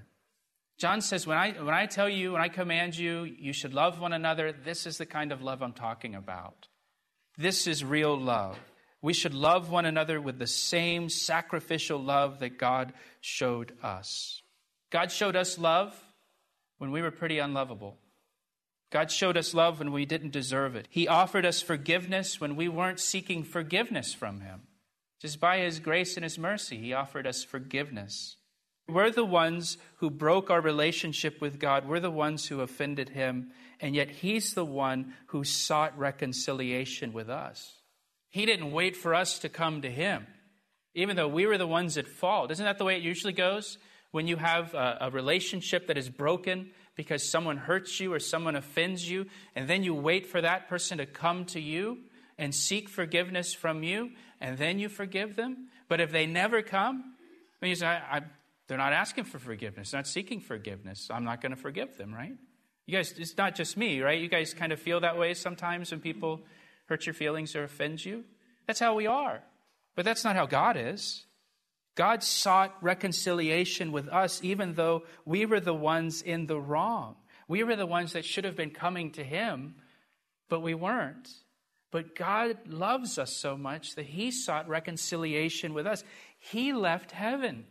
John 0.78 1.00
says, 1.00 1.26
when 1.26 1.36
I, 1.36 1.50
when 1.50 1.74
I 1.74 1.86
tell 1.86 2.08
you, 2.08 2.32
when 2.32 2.40
I 2.40 2.46
command 2.46 2.96
you, 2.96 3.24
you 3.24 3.52
should 3.52 3.74
love 3.74 3.98
one 3.98 4.12
another, 4.12 4.52
this 4.52 4.86
is 4.86 4.98
the 4.98 5.06
kind 5.06 5.32
of 5.32 5.42
love 5.42 5.62
I'm 5.62 5.72
talking 5.72 6.14
about. 6.14 6.68
This 7.36 7.66
is 7.66 7.84
real 7.84 8.16
love. 8.16 8.56
We 9.00 9.14
should 9.14 9.34
love 9.34 9.68
one 9.68 9.84
another 9.84 10.20
with 10.20 10.38
the 10.38 10.46
same 10.46 11.08
sacrificial 11.08 11.98
love 11.98 12.38
that 12.38 12.58
God 12.58 12.92
showed 13.20 13.72
us. 13.82 14.42
God 14.90 15.10
showed 15.10 15.34
us 15.34 15.58
love 15.58 15.92
when 16.78 16.92
we 16.92 17.02
were 17.02 17.10
pretty 17.10 17.40
unlovable. 17.40 17.98
God 18.92 19.10
showed 19.10 19.38
us 19.38 19.54
love 19.54 19.78
when 19.78 19.90
we 19.90 20.04
didn't 20.04 20.32
deserve 20.32 20.76
it. 20.76 20.86
He 20.90 21.08
offered 21.08 21.46
us 21.46 21.62
forgiveness 21.62 22.38
when 22.38 22.56
we 22.56 22.68
weren't 22.68 23.00
seeking 23.00 23.42
forgiveness 23.42 24.12
from 24.12 24.42
Him. 24.42 24.64
Just 25.18 25.40
by 25.40 25.60
His 25.60 25.80
grace 25.80 26.16
and 26.18 26.24
His 26.24 26.38
mercy, 26.38 26.76
He 26.76 26.92
offered 26.92 27.26
us 27.26 27.42
forgiveness. 27.42 28.36
We're 28.86 29.10
the 29.10 29.24
ones 29.24 29.78
who 29.96 30.10
broke 30.10 30.50
our 30.50 30.60
relationship 30.60 31.40
with 31.40 31.58
God. 31.58 31.88
We're 31.88 32.00
the 32.00 32.10
ones 32.10 32.46
who 32.46 32.60
offended 32.60 33.08
Him. 33.08 33.52
And 33.80 33.94
yet 33.94 34.10
He's 34.10 34.52
the 34.52 34.64
one 34.64 35.14
who 35.28 35.42
sought 35.42 35.98
reconciliation 35.98 37.14
with 37.14 37.30
us. 37.30 37.80
He 38.28 38.44
didn't 38.44 38.72
wait 38.72 38.94
for 38.94 39.14
us 39.14 39.38
to 39.38 39.48
come 39.48 39.80
to 39.82 39.90
Him, 39.90 40.26
even 40.94 41.16
though 41.16 41.28
we 41.28 41.46
were 41.46 41.58
the 41.58 41.66
ones 41.66 41.96
at 41.96 42.08
fault. 42.08 42.50
Isn't 42.50 42.64
that 42.64 42.76
the 42.76 42.84
way 42.84 42.96
it 42.96 43.02
usually 43.02 43.32
goes? 43.32 43.78
When 44.12 44.26
you 44.28 44.36
have 44.36 44.72
a, 44.74 44.98
a 45.02 45.10
relationship 45.10 45.88
that 45.88 45.98
is 45.98 46.08
broken, 46.08 46.70
because 46.94 47.28
someone 47.28 47.56
hurts 47.56 47.98
you 47.98 48.12
or 48.12 48.20
someone 48.20 48.56
offends 48.56 49.08
you, 49.08 49.26
and 49.56 49.68
then 49.68 49.82
you 49.82 49.94
wait 49.94 50.26
for 50.26 50.40
that 50.40 50.68
person 50.68 50.98
to 50.98 51.06
come 51.06 51.44
to 51.46 51.60
you 51.60 51.98
and 52.38 52.54
seek 52.54 52.88
forgiveness 52.88 53.54
from 53.54 53.82
you, 53.82 54.10
and 54.40 54.58
then 54.58 54.78
you 54.78 54.88
forgive 54.88 55.36
them. 55.36 55.68
But 55.88 56.00
if 56.00 56.12
they 56.12 56.26
never 56.26 56.62
come, 56.62 57.14
I 57.60 57.66
mean, 57.66 57.76
I, 57.82 57.94
I, 57.94 58.20
they're 58.68 58.78
not 58.78 58.92
asking 58.92 59.24
for 59.24 59.38
forgiveness, 59.38 59.92
not 59.92 60.06
seeking 60.06 60.40
forgiveness. 60.40 61.08
I'm 61.10 61.24
not 61.24 61.40
going 61.40 61.50
to 61.50 61.60
forgive 61.60 61.96
them, 61.96 62.12
right? 62.12 62.34
You 62.86 62.96
guys, 62.96 63.14
it's 63.16 63.36
not 63.36 63.54
just 63.54 63.76
me, 63.76 64.00
right? 64.00 64.20
You 64.20 64.28
guys 64.28 64.54
kind 64.54 64.72
of 64.72 64.80
feel 64.80 65.00
that 65.00 65.16
way 65.16 65.34
sometimes 65.34 65.90
when 65.90 66.00
people 66.00 66.40
hurt 66.86 67.06
your 67.06 67.14
feelings 67.14 67.54
or 67.54 67.64
offend 67.64 68.04
you. 68.04 68.24
That's 68.66 68.80
how 68.80 68.94
we 68.94 69.06
are. 69.06 69.42
But 69.94 70.04
that's 70.04 70.24
not 70.24 70.36
how 70.36 70.46
God 70.46 70.76
is. 70.76 71.24
God 71.94 72.22
sought 72.22 72.74
reconciliation 72.82 73.92
with 73.92 74.08
us, 74.08 74.40
even 74.42 74.74
though 74.74 75.02
we 75.26 75.44
were 75.44 75.60
the 75.60 75.74
ones 75.74 76.22
in 76.22 76.46
the 76.46 76.58
wrong. 76.58 77.16
We 77.48 77.64
were 77.64 77.76
the 77.76 77.86
ones 77.86 78.14
that 78.14 78.24
should 78.24 78.44
have 78.44 78.56
been 78.56 78.70
coming 78.70 79.10
to 79.12 79.24
Him, 79.24 79.74
but 80.48 80.60
we 80.60 80.74
weren't. 80.74 81.28
But 81.90 82.14
God 82.14 82.56
loves 82.66 83.18
us 83.18 83.36
so 83.36 83.58
much 83.58 83.96
that 83.96 84.06
He 84.06 84.30
sought 84.30 84.68
reconciliation 84.68 85.74
with 85.74 85.86
us. 85.86 86.02
He 86.38 86.72
left 86.72 87.12
heaven, 87.12 87.66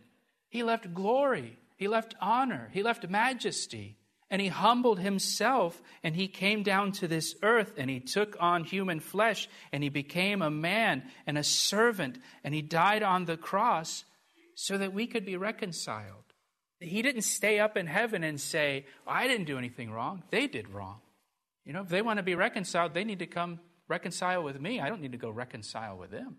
He 0.48 0.62
left 0.62 0.94
glory, 0.94 1.58
He 1.76 1.88
left 1.88 2.14
honor, 2.20 2.70
He 2.72 2.82
left 2.84 3.08
majesty. 3.08 3.96
And 4.30 4.40
he 4.40 4.48
humbled 4.48 4.98
himself 4.98 5.82
and 6.02 6.16
he 6.16 6.26
came 6.26 6.62
down 6.62 6.92
to 6.92 7.06
this 7.06 7.34
earth 7.42 7.74
and 7.76 7.90
he 7.90 8.00
took 8.00 8.34
on 8.40 8.64
human 8.64 8.98
flesh 8.98 9.46
and 9.72 9.82
he 9.82 9.90
became 9.90 10.40
a 10.40 10.50
man 10.50 11.02
and 11.26 11.36
a 11.36 11.44
servant 11.44 12.16
and 12.42 12.54
he 12.54 12.62
died 12.62 13.02
on 13.02 13.26
the 13.26 13.36
cross 13.36 14.04
so 14.62 14.78
that 14.78 14.94
we 14.94 15.08
could 15.08 15.26
be 15.26 15.36
reconciled. 15.36 16.22
He 16.78 17.02
didn't 17.02 17.22
stay 17.22 17.58
up 17.58 17.76
in 17.76 17.88
heaven 17.88 18.22
and 18.22 18.40
say, 18.40 18.86
I 19.04 19.26
didn't 19.26 19.46
do 19.46 19.58
anything 19.58 19.90
wrong. 19.90 20.22
They 20.30 20.46
did 20.46 20.68
wrong. 20.68 21.00
You 21.64 21.72
know, 21.72 21.80
if 21.80 21.88
they 21.88 22.00
want 22.00 22.18
to 22.18 22.22
be 22.22 22.36
reconciled, 22.36 22.94
they 22.94 23.02
need 23.02 23.18
to 23.18 23.26
come 23.26 23.58
reconcile 23.88 24.44
with 24.44 24.60
me. 24.60 24.78
I 24.78 24.88
don't 24.88 25.00
need 25.00 25.12
to 25.12 25.18
go 25.18 25.30
reconcile 25.30 25.98
with 25.98 26.12
them. 26.12 26.36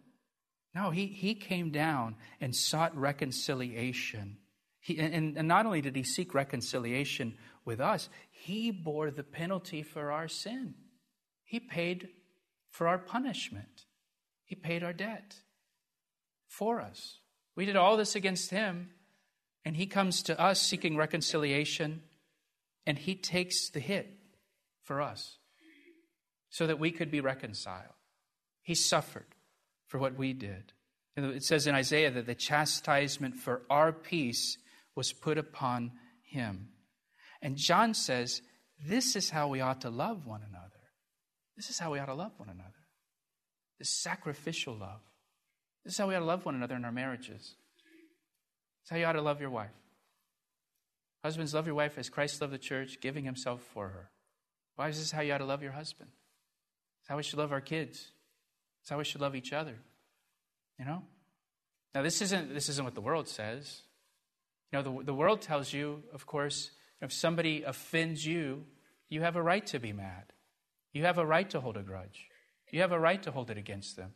No, 0.74 0.90
he, 0.90 1.08
he 1.08 1.36
came 1.36 1.72
down 1.72 2.16
and 2.40 2.56
sought 2.56 2.98
reconciliation. 2.98 4.38
He, 4.80 4.98
and, 5.00 5.38
and 5.38 5.48
not 5.50 5.66
only 5.66 5.82
did 5.82 5.96
he 5.98 6.04
seek 6.04 6.34
reconciliation 6.34 7.38
with 7.66 7.82
us, 7.82 8.08
he 8.32 8.72
bore 8.72 9.12
the 9.12 9.24
penalty 9.24 9.84
for 9.84 10.14
our 10.14 10.30
sin. 10.30 10.76
He 11.44 11.60
paid 11.60 12.08
for 12.72 12.88
our 12.88 13.00
punishment, 13.00 13.84
he 14.46 14.56
paid 14.56 14.82
our 14.82 14.94
debt 14.94 15.36
for 16.48 16.80
us. 16.80 17.20
We 17.56 17.66
did 17.66 17.76
all 17.76 17.98
this 17.98 18.16
against 18.16 18.50
him, 18.50 18.90
And 19.66 19.78
he 19.78 19.86
comes 19.86 20.24
to 20.24 20.40
us 20.40 20.62
seeking 20.62 20.98
reconciliation, 20.98 22.02
and 22.86 22.98
he 22.98 23.16
takes 23.16 23.70
the 23.70 23.80
hit 23.80 24.10
for 24.84 25.02
us 25.02 25.38
so 26.50 26.68
that 26.68 26.80
we 26.80 26.92
could 26.92 27.10
be 27.10 27.22
reconciled. 27.22 27.94
He 28.62 28.76
suffered 28.76 29.36
for 29.88 30.00
what 30.00 30.18
we 30.18 30.34
did. 30.34 30.74
It 31.16 31.44
says 31.44 31.68
in 31.68 31.76
Isaiah 31.76 32.12
that 32.12 32.26
the 32.26 32.36
chastisement 32.36 33.36
for 33.36 33.62
our 33.70 33.94
peace 33.94 34.58
was 34.96 35.14
put 35.14 35.38
upon 35.38 35.92
him. 36.24 36.70
And 37.42 37.56
John 37.56 37.94
says, 37.94 38.42
This 38.84 39.16
is 39.16 39.30
how 39.30 39.48
we 39.48 39.62
ought 39.62 39.82
to 39.82 39.90
love 39.90 40.26
one 40.26 40.42
another. 40.42 40.70
This 41.56 41.70
is 41.70 41.78
how 41.78 41.92
we 41.92 42.00
ought 42.00 42.08
to 42.08 42.14
love 42.14 42.34
one 42.38 42.50
another. 42.50 42.70
This 43.80 43.90
sacrificial 43.90 44.76
love. 44.76 45.02
This 45.84 45.94
is 45.94 45.98
how 45.98 46.08
we 46.08 46.16
ought 46.16 46.20
to 46.20 46.26
love 46.26 46.46
one 46.46 46.56
another 46.56 46.76
in 46.76 46.86
our 46.86 46.92
marriages. 46.92 47.56
It's 48.82 48.90
how 48.90 48.98
you 48.98 49.06
ought 49.06 49.14
to 49.14 49.22
love 49.22 49.42
your 49.42 49.50
wife. 49.50 49.72
Husbands, 51.24 51.54
love 51.54 51.68
your 51.68 51.76
wife 51.76 51.98
as 51.98 52.10
Christ 52.10 52.42
loved 52.42 52.54
the 52.54 52.58
church, 52.58 53.00
giving 53.00 53.24
himself 53.24 53.62
for 53.74 53.88
her. 53.90 54.10
Wives, 54.78 54.98
this 54.98 55.08
is 55.08 55.12
how 55.12 55.22
you 55.22 55.34
ought 55.34 55.38
to 55.38 55.46
love 55.46 55.64
your 55.64 55.72
husband. 55.72 56.10
It's 57.00 57.08
how 57.08 57.18
we 57.18 57.24
should 57.24 57.40
love 57.40 57.52
our 57.52 57.62
kids. 57.62 58.12
It's 58.82 58.90
how 58.90 58.98
we 58.98 59.04
should 59.06 59.22
love 59.22 59.36
each 59.36 59.54
other. 59.54 59.76
You 60.78 60.86
know? 60.86 61.04
Now 61.96 62.02
this 62.02 62.22
isn't 62.22 62.54
this 62.54 62.70
isn't 62.70 62.84
what 62.84 62.96
the 62.96 63.02
world 63.02 63.28
says. 63.28 63.84
You 64.72 64.80
know, 64.80 64.98
the, 64.98 65.06
the 65.06 65.14
world 65.14 65.42
tells 65.42 65.72
you, 65.72 66.04
of 66.14 66.26
course, 66.26 66.72
if 67.02 67.14
somebody 67.14 67.64
offends 67.64 68.26
you, 68.26 68.66
you 69.10 69.22
have 69.22 69.36
a 69.36 69.42
right 69.42 69.66
to 69.68 69.80
be 69.80 69.94
mad. 69.94 70.34
You 70.92 71.04
have 71.04 71.20
a 71.20 71.26
right 71.26 71.50
to 71.52 71.62
hold 71.62 71.78
a 71.78 71.84
grudge. 71.84 72.28
You 72.72 72.82
have 72.82 72.92
a 72.92 73.00
right 73.00 73.22
to 73.24 73.32
hold 73.32 73.52
it 73.52 73.58
against 73.58 73.96
them. 73.96 74.14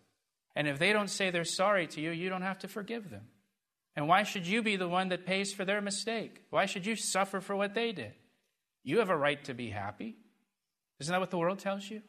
And 0.57 0.67
if 0.67 0.79
they 0.79 0.91
don't 0.91 1.11
say 1.11 1.29
they're 1.29 1.43
sorry 1.43 1.85
to 1.85 2.01
you, 2.01 2.09
you 2.09 2.29
don't 2.29 2.41
have 2.41 2.57
to 2.59 2.67
forgive 2.67 3.11
them. 3.11 3.27
And 3.95 4.07
why 4.07 4.23
should 4.23 4.47
you 4.47 4.63
be 4.63 4.75
the 4.75 4.89
one 4.89 5.09
that 5.09 5.23
pays 5.23 5.53
for 5.53 5.63
their 5.65 5.81
mistake? 5.81 6.41
Why 6.49 6.65
should 6.65 6.83
you 6.83 6.95
suffer 6.95 7.41
for 7.41 7.55
what 7.55 7.75
they 7.75 7.91
did? 7.91 8.13
You 8.83 8.97
have 8.97 9.11
a 9.11 9.15
right 9.15 9.41
to 9.43 9.53
be 9.53 9.69
happy. 9.69 10.15
Isn't 10.99 11.11
that 11.11 11.19
what 11.19 11.29
the 11.29 11.37
world 11.37 11.59
tells 11.59 11.87
you? 11.87 12.01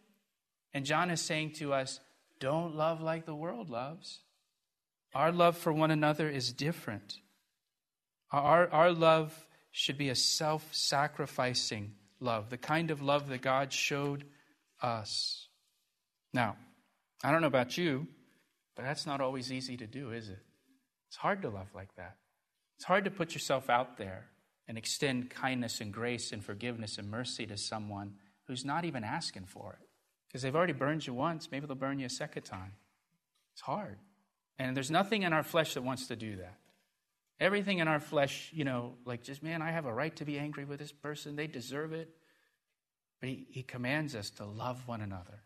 And 0.73 0.87
John 0.87 1.11
is 1.11 1.21
saying 1.21 1.57
to 1.57 1.75
us, 1.75 2.01
don't 2.41 2.75
love 2.75 3.03
like 3.03 3.27
the 3.27 3.35
world 3.35 3.69
loves. 3.69 4.21
Our 5.15 5.31
love 5.31 5.59
for 5.59 5.71
one 5.71 5.91
another 5.91 6.31
is 6.31 6.51
different. 6.51 7.19
Our, 8.33 8.71
our 8.71 8.93
love 8.93 9.47
should 9.73 9.99
be 9.99 10.09
a 10.09 10.15
self 10.15 10.67
sacrificing 10.73 11.93
love, 12.19 12.49
the 12.49 12.57
kind 12.57 12.91
of 12.91 13.03
love 13.03 13.29
that 13.29 13.43
God 13.43 13.75
showed 13.75 14.25
us. 14.81 15.49
Now, 16.33 16.57
I 17.23 17.31
don't 17.31 17.43
know 17.43 17.47
about 17.47 17.77
you, 17.77 18.07
but 18.79 18.85
that's 18.85 19.07
not 19.07 19.21
always 19.21 19.51
easy 19.51 19.77
to 19.77 19.89
do, 19.89 20.13
is 20.13 20.29
it? 20.29 20.39
It's 21.09 21.17
hard 21.17 21.43
to 21.43 21.49
love 21.49 21.67
like 21.75 21.93
that. 21.97 22.15
It's 22.77 22.85
hard 22.85 23.07
to 23.07 23.11
put 23.11 23.35
yourself 23.35 23.69
out 23.69 23.97
there 23.97 24.27
and 24.69 24.79
extend 24.79 25.31
kindness 25.31 25.81
and 25.81 25.93
grace 25.93 26.31
and 26.31 26.45
forgiveness 26.45 26.97
and 26.97 27.11
mercy 27.11 27.45
to 27.47 27.57
someone 27.57 28.15
who's 28.47 28.65
not 28.65 28.85
even 28.85 29.03
asking 29.03 29.47
for 29.47 29.73
it. 29.73 29.89
Because 30.29 30.43
they've 30.43 30.55
already 30.55 30.75
burned 30.75 31.05
you 31.05 31.13
once, 31.13 31.51
maybe 31.51 31.67
they'll 31.67 31.75
burn 31.75 31.99
you 31.99 32.07
a 32.07 32.09
second 32.09 32.43
time. 32.45 32.75
It's 33.53 33.63
hard. 33.63 33.99
And 34.61 34.77
there's 34.77 34.93
nothing 34.93 35.25
in 35.25 35.33
our 35.33 35.43
flesh 35.43 35.75
that 35.75 35.83
wants 35.83 36.07
to 36.07 36.15
do 36.15 36.37
that. 36.37 36.55
Everything 37.41 37.79
in 37.79 37.89
our 37.89 37.99
flesh, 37.99 38.53
you 38.55 38.63
know, 38.63 38.95
like 39.05 39.25
just, 39.25 39.43
man, 39.43 39.61
I 39.61 39.73
have 39.73 39.87
a 39.87 39.93
right 39.93 40.15
to 40.15 40.25
be 40.25 40.39
angry 40.39 40.65
with 40.65 40.79
this 40.79 40.93
person. 40.93 41.35
They 41.35 41.49
deserve 41.49 41.93
it. 41.93 42.11
But 43.19 43.31
he, 43.31 43.49
he 43.51 43.65
commands 43.65 44.15
us 44.15 44.31
to 44.31 44.45
love 44.45 44.87
one 44.87 45.01
another, 45.01 45.43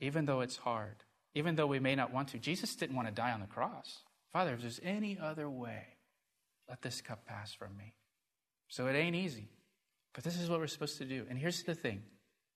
even 0.00 0.24
though 0.24 0.40
it's 0.40 0.56
hard, 0.56 1.04
even 1.34 1.56
though 1.56 1.66
we 1.66 1.78
may 1.78 1.94
not 1.94 2.12
want 2.12 2.28
to. 2.28 2.38
Jesus 2.38 2.74
didn't 2.76 2.96
want 2.96 3.08
to 3.08 3.14
die 3.14 3.32
on 3.32 3.40
the 3.40 3.46
cross. 3.46 4.00
Father, 4.32 4.54
if 4.54 4.60
there's 4.60 4.80
any 4.82 5.18
other 5.20 5.48
way, 5.48 5.84
let 6.68 6.82
this 6.82 7.00
cup 7.00 7.26
pass 7.26 7.52
from 7.52 7.76
me. 7.76 7.94
So 8.68 8.86
it 8.86 8.94
ain't 8.94 9.16
easy. 9.16 9.48
But 10.14 10.24
this 10.24 10.38
is 10.38 10.48
what 10.48 10.60
we're 10.60 10.66
supposed 10.66 10.98
to 10.98 11.04
do. 11.04 11.26
And 11.28 11.38
here's 11.38 11.62
the 11.62 11.74
thing, 11.74 12.02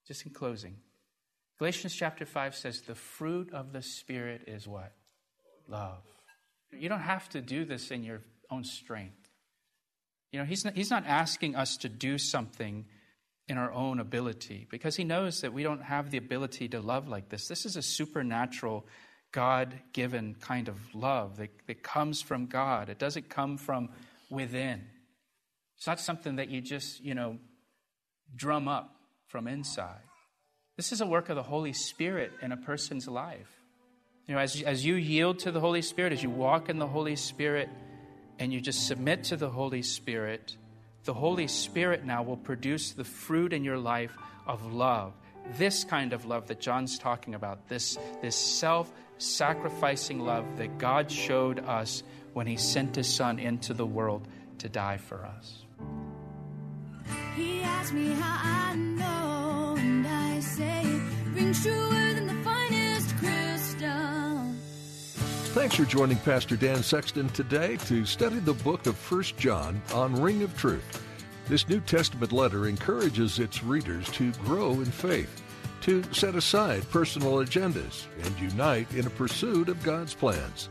just 0.07 0.25
in 0.25 0.33
closing 0.33 0.77
Galatians 1.59 1.95
chapter 1.95 2.25
5 2.25 2.55
says, 2.55 2.83
The 2.83 2.95
fruit 2.95 3.53
of 3.53 3.73
the 3.73 3.83
Spirit 3.83 4.43
is 4.47 4.69
what? 4.69 4.93
Love. 5.67 6.03
You 6.71 6.89
don't 6.89 7.01
have 7.01 7.29
to 7.31 7.41
do 7.41 7.65
this 7.65 7.91
in 7.91 8.05
your 8.05 8.23
own 8.51 8.63
strength. 8.65 9.29
You 10.33 10.39
know, 10.39 10.45
he's 10.45 10.65
not, 10.65 10.75
he's 10.75 10.91
not 10.91 11.05
asking 11.07 11.57
us 11.57 11.77
to 11.79 11.89
do 11.89 12.17
something 12.17 12.85
in 13.49 13.57
our 13.57 13.73
own 13.73 13.99
ability 13.99 14.67
because 14.71 14.95
he 14.95 15.05
knows 15.05 15.41
that 15.41 15.53
we 15.53 15.63
don't 15.63 15.83
have 15.83 16.11
the 16.11 16.19
ability 16.19 16.69
to 16.69 16.81
love 16.81 17.09
like 17.09 17.29
this. 17.29 17.49
This 17.49 17.65
is 17.65 17.77
a 17.77 17.83
supernatural 17.83 18.87
God 19.33 19.79
given 19.93 20.37
kind 20.41 20.69
of 20.69 20.77
love 20.95 21.37
that, 21.39 21.51
that 21.67 21.83
comes 21.83 22.21
from 22.21 22.47
God. 22.47 22.89
It 22.89 22.99
doesn't 22.99 23.29
come 23.29 23.57
from 23.57 23.89
within. 24.31 24.85
It's 25.77 25.87
not 25.87 26.01
something 26.01 26.37
that 26.37 26.49
you 26.49 26.61
just, 26.61 27.03
you 27.03 27.15
know, 27.15 27.39
drum 28.35 28.69
up 28.69 28.95
from 29.29 29.47
inside. 29.47 30.01
This 30.77 30.93
is 30.93 31.01
a 31.01 31.07
work 31.07 31.29
of 31.29 31.37
the 31.37 31.43
Holy 31.43 31.73
Spirit 31.73 32.33
in 32.43 32.53
a 32.53 32.57
person's 32.57 33.09
life. 33.09 33.49
You 34.27 34.35
know, 34.35 34.41
as, 34.41 34.61
as 34.63 34.85
you 34.85 34.95
yield 34.95 35.41
to 35.41 35.51
the 35.53 35.61
Holy 35.61 35.83
Spirit, 35.83 36.13
as 36.13 36.23
you 36.23 36.31
walk 36.31 36.69
in 36.69 36.79
the 36.79 36.87
Holy 36.87 37.17
Spirit, 37.17 37.69
and 38.39 38.53
you 38.53 38.61
just 38.61 38.87
submit 38.87 39.25
to 39.25 39.37
the 39.37 39.49
Holy 39.49 39.83
Spirit, 39.83 40.57
the 41.05 41.15
Holy 41.15 41.47
Spirit 41.47 42.05
now 42.05 42.23
will 42.23 42.37
produce 42.37 42.93
the 42.93 43.05
fruit 43.05 43.53
in 43.53 43.65
your 43.65 43.79
life 43.79 44.17
of 44.47 44.73
love. 44.73 45.13
This 45.57 45.85
kind 45.85 46.13
of 46.13 46.25
love 46.25 46.47
that 46.49 46.61
John's 46.61 46.99
talking 46.99 47.35
about, 47.35 47.69
this, 47.69 47.97
this 48.21 48.37
self 48.37 48.93
sacrificing 49.19 50.21
love 50.21 50.45
that 50.59 50.79
God 50.79 51.11
showed 51.11 51.61
us 51.61 52.03
when 52.35 52.47
He 52.47 52.57
sent 52.57 52.97
His 52.97 53.09
Son 53.09 53.39
into 53.39 53.75
the 53.75 53.87
world 53.87 54.29
to 54.59 54.69
die 54.69 54.99
for 54.99 55.25
us. 55.25 55.65
He 57.35 57.63
asked 57.63 57.93
me 57.93 58.11
how 58.11 58.71
I 58.71 58.77
know, 58.77 59.77
and 59.79 60.07
I 60.07 60.41
say 60.41 60.89
truer 61.53 62.08
Thanks 65.59 65.75
for 65.75 65.85
joining 65.85 66.19
Pastor 66.19 66.55
Dan 66.55 66.85
Sexton 66.85 67.29
today 67.31 67.79
to 67.87 68.07
study 68.07 68.39
the 68.39 68.55
book 68.55 68.87
of 68.87 68.97
First 68.97 69.37
John 69.37 69.83
on 69.93 70.15
Ring 70.15 70.45
of 70.45 70.57
Truth. 70.57 71.05
This 71.49 71.69
New 71.69 71.81
Testament 71.81 72.31
letter 72.31 72.69
encourages 72.69 73.41
its 73.41 73.65
readers 73.65 74.09
to 74.13 74.31
grow 74.35 74.75
in 74.75 74.85
faith 74.85 75.43
to 75.81 76.05
set 76.15 76.37
aside 76.37 76.89
personal 76.91 77.39
agendas 77.39 78.05
and 78.23 78.39
unite 78.39 78.89
in 78.95 79.09
a 79.09 79.11
pursuit 79.11 79.69
of 79.69 79.83
God's 79.83 80.15
plans. 80.15 80.69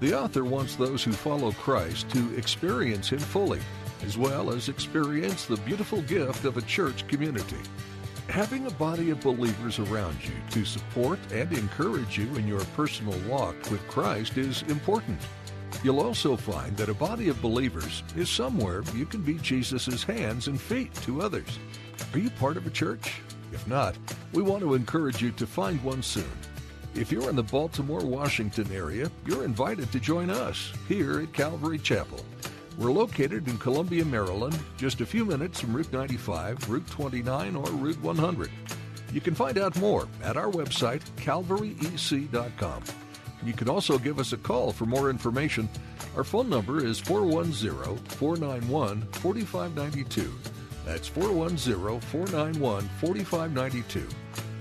The 0.00 0.12
author 0.12 0.44
wants 0.44 0.76
those 0.76 1.02
who 1.02 1.12
follow 1.12 1.52
Christ 1.52 2.10
to 2.10 2.36
experience 2.36 3.08
Him 3.08 3.20
fully, 3.20 3.60
as 4.04 4.18
well 4.18 4.50
as 4.50 4.68
experience 4.68 5.46
the 5.46 5.56
beautiful 5.56 6.02
gift 6.02 6.44
of 6.44 6.58
a 6.58 6.62
church 6.62 7.08
community. 7.08 7.62
Having 8.28 8.66
a 8.66 8.70
body 8.72 9.08
of 9.08 9.20
believers 9.20 9.78
around 9.78 10.22
you 10.22 10.34
to 10.50 10.64
support 10.66 11.18
and 11.32 11.50
encourage 11.50 12.18
you 12.18 12.36
in 12.36 12.46
your 12.46 12.60
personal 12.76 13.18
walk 13.26 13.56
with 13.70 13.86
Christ 13.88 14.36
is 14.36 14.62
important. 14.68 15.18
You'll 15.82 16.00
also 16.00 16.36
find 16.36 16.76
that 16.76 16.90
a 16.90 16.94
body 16.94 17.30
of 17.30 17.40
believers 17.40 18.02
is 18.16 18.28
somewhere 18.28 18.82
you 18.94 19.06
can 19.06 19.22
be 19.22 19.34
Jesus' 19.34 20.04
hands 20.04 20.46
and 20.46 20.60
feet 20.60 20.94
to 21.02 21.22
others. 21.22 21.58
Are 22.12 22.18
you 22.18 22.28
part 22.30 22.58
of 22.58 22.66
a 22.66 22.70
church? 22.70 23.22
If 23.50 23.66
not, 23.66 23.96
we 24.34 24.42
want 24.42 24.62
to 24.62 24.74
encourage 24.74 25.22
you 25.22 25.32
to 25.32 25.46
find 25.46 25.82
one 25.82 26.02
soon. 26.02 26.30
If 26.94 27.10
you're 27.10 27.30
in 27.30 27.36
the 27.36 27.42
Baltimore, 27.42 28.04
Washington 28.04 28.70
area, 28.72 29.10
you're 29.24 29.44
invited 29.44 29.90
to 29.92 30.00
join 30.00 30.28
us 30.28 30.70
here 30.86 31.20
at 31.20 31.32
Calvary 31.32 31.78
Chapel. 31.78 32.22
We're 32.78 32.92
located 32.92 33.48
in 33.48 33.58
Columbia, 33.58 34.04
Maryland, 34.04 34.56
just 34.76 35.00
a 35.00 35.06
few 35.06 35.24
minutes 35.24 35.60
from 35.60 35.76
Route 35.76 35.92
95, 35.92 36.70
Route 36.70 36.86
29, 36.86 37.56
or 37.56 37.66
Route 37.70 38.00
100. 38.00 38.50
You 39.12 39.20
can 39.20 39.34
find 39.34 39.58
out 39.58 39.76
more 39.80 40.06
at 40.22 40.36
our 40.36 40.48
website, 40.48 41.02
calvaryec.com. 41.16 42.82
You 43.44 43.52
can 43.52 43.68
also 43.68 43.98
give 43.98 44.20
us 44.20 44.32
a 44.32 44.36
call 44.36 44.70
for 44.70 44.86
more 44.86 45.10
information. 45.10 45.68
Our 46.16 46.22
phone 46.22 46.48
number 46.48 46.84
is 46.84 47.00
410 47.00 47.96
491 48.16 49.02
4592. 49.10 50.32
That's 50.86 51.08
410 51.08 52.00
491 52.00 52.88
4592. 53.00 54.08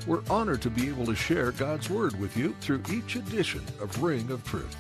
We're 0.08 0.24
honored 0.28 0.64
to 0.64 0.72
be 0.72 0.90
able 0.90 1.06
to 1.06 1.16
share 1.16 1.52
God's 1.52 1.88
Word 1.88 2.20
with 2.20 2.36
you 2.36 2.56
through 2.62 2.82
each 2.92 3.16
edition 3.16 3.62
of 3.80 4.02
Ring 4.02 4.32
of 4.32 4.44
Truth. 4.44 4.76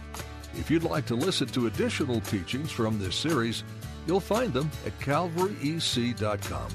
If 0.57 0.71
you'd 0.71 0.83
like 0.83 1.05
to 1.05 1.15
listen 1.15 1.47
to 1.49 1.67
additional 1.67 2.19
teachings 2.21 2.71
from 2.71 2.97
this 2.97 3.15
series, 3.15 3.63
you'll 4.07 4.19
find 4.19 4.51
them 4.51 4.71
at 4.85 4.97
calvaryec.com. 4.99 6.67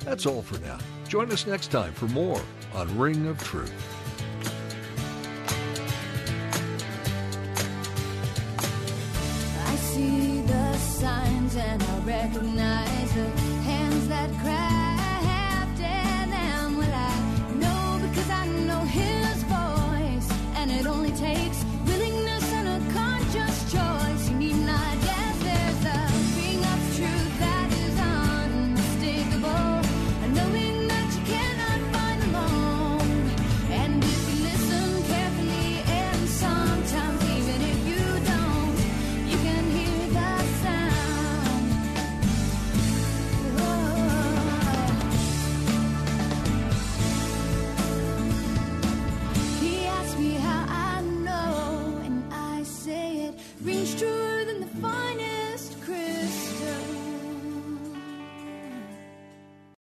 That's 0.00 0.24
all 0.24 0.42
for 0.42 0.58
now. 0.60 0.78
Join 1.08 1.30
us 1.30 1.46
next 1.46 1.70
time 1.70 1.92
for 1.92 2.06
more 2.06 2.40
on 2.74 2.98
Ring 2.98 3.26
of 3.26 3.42
Truth. 3.42 3.72
I 9.66 9.76
see 9.76 10.40
the 10.42 10.76
signs 10.78 11.56
and 11.56 11.82
I 11.82 11.98
recognize 12.00 12.86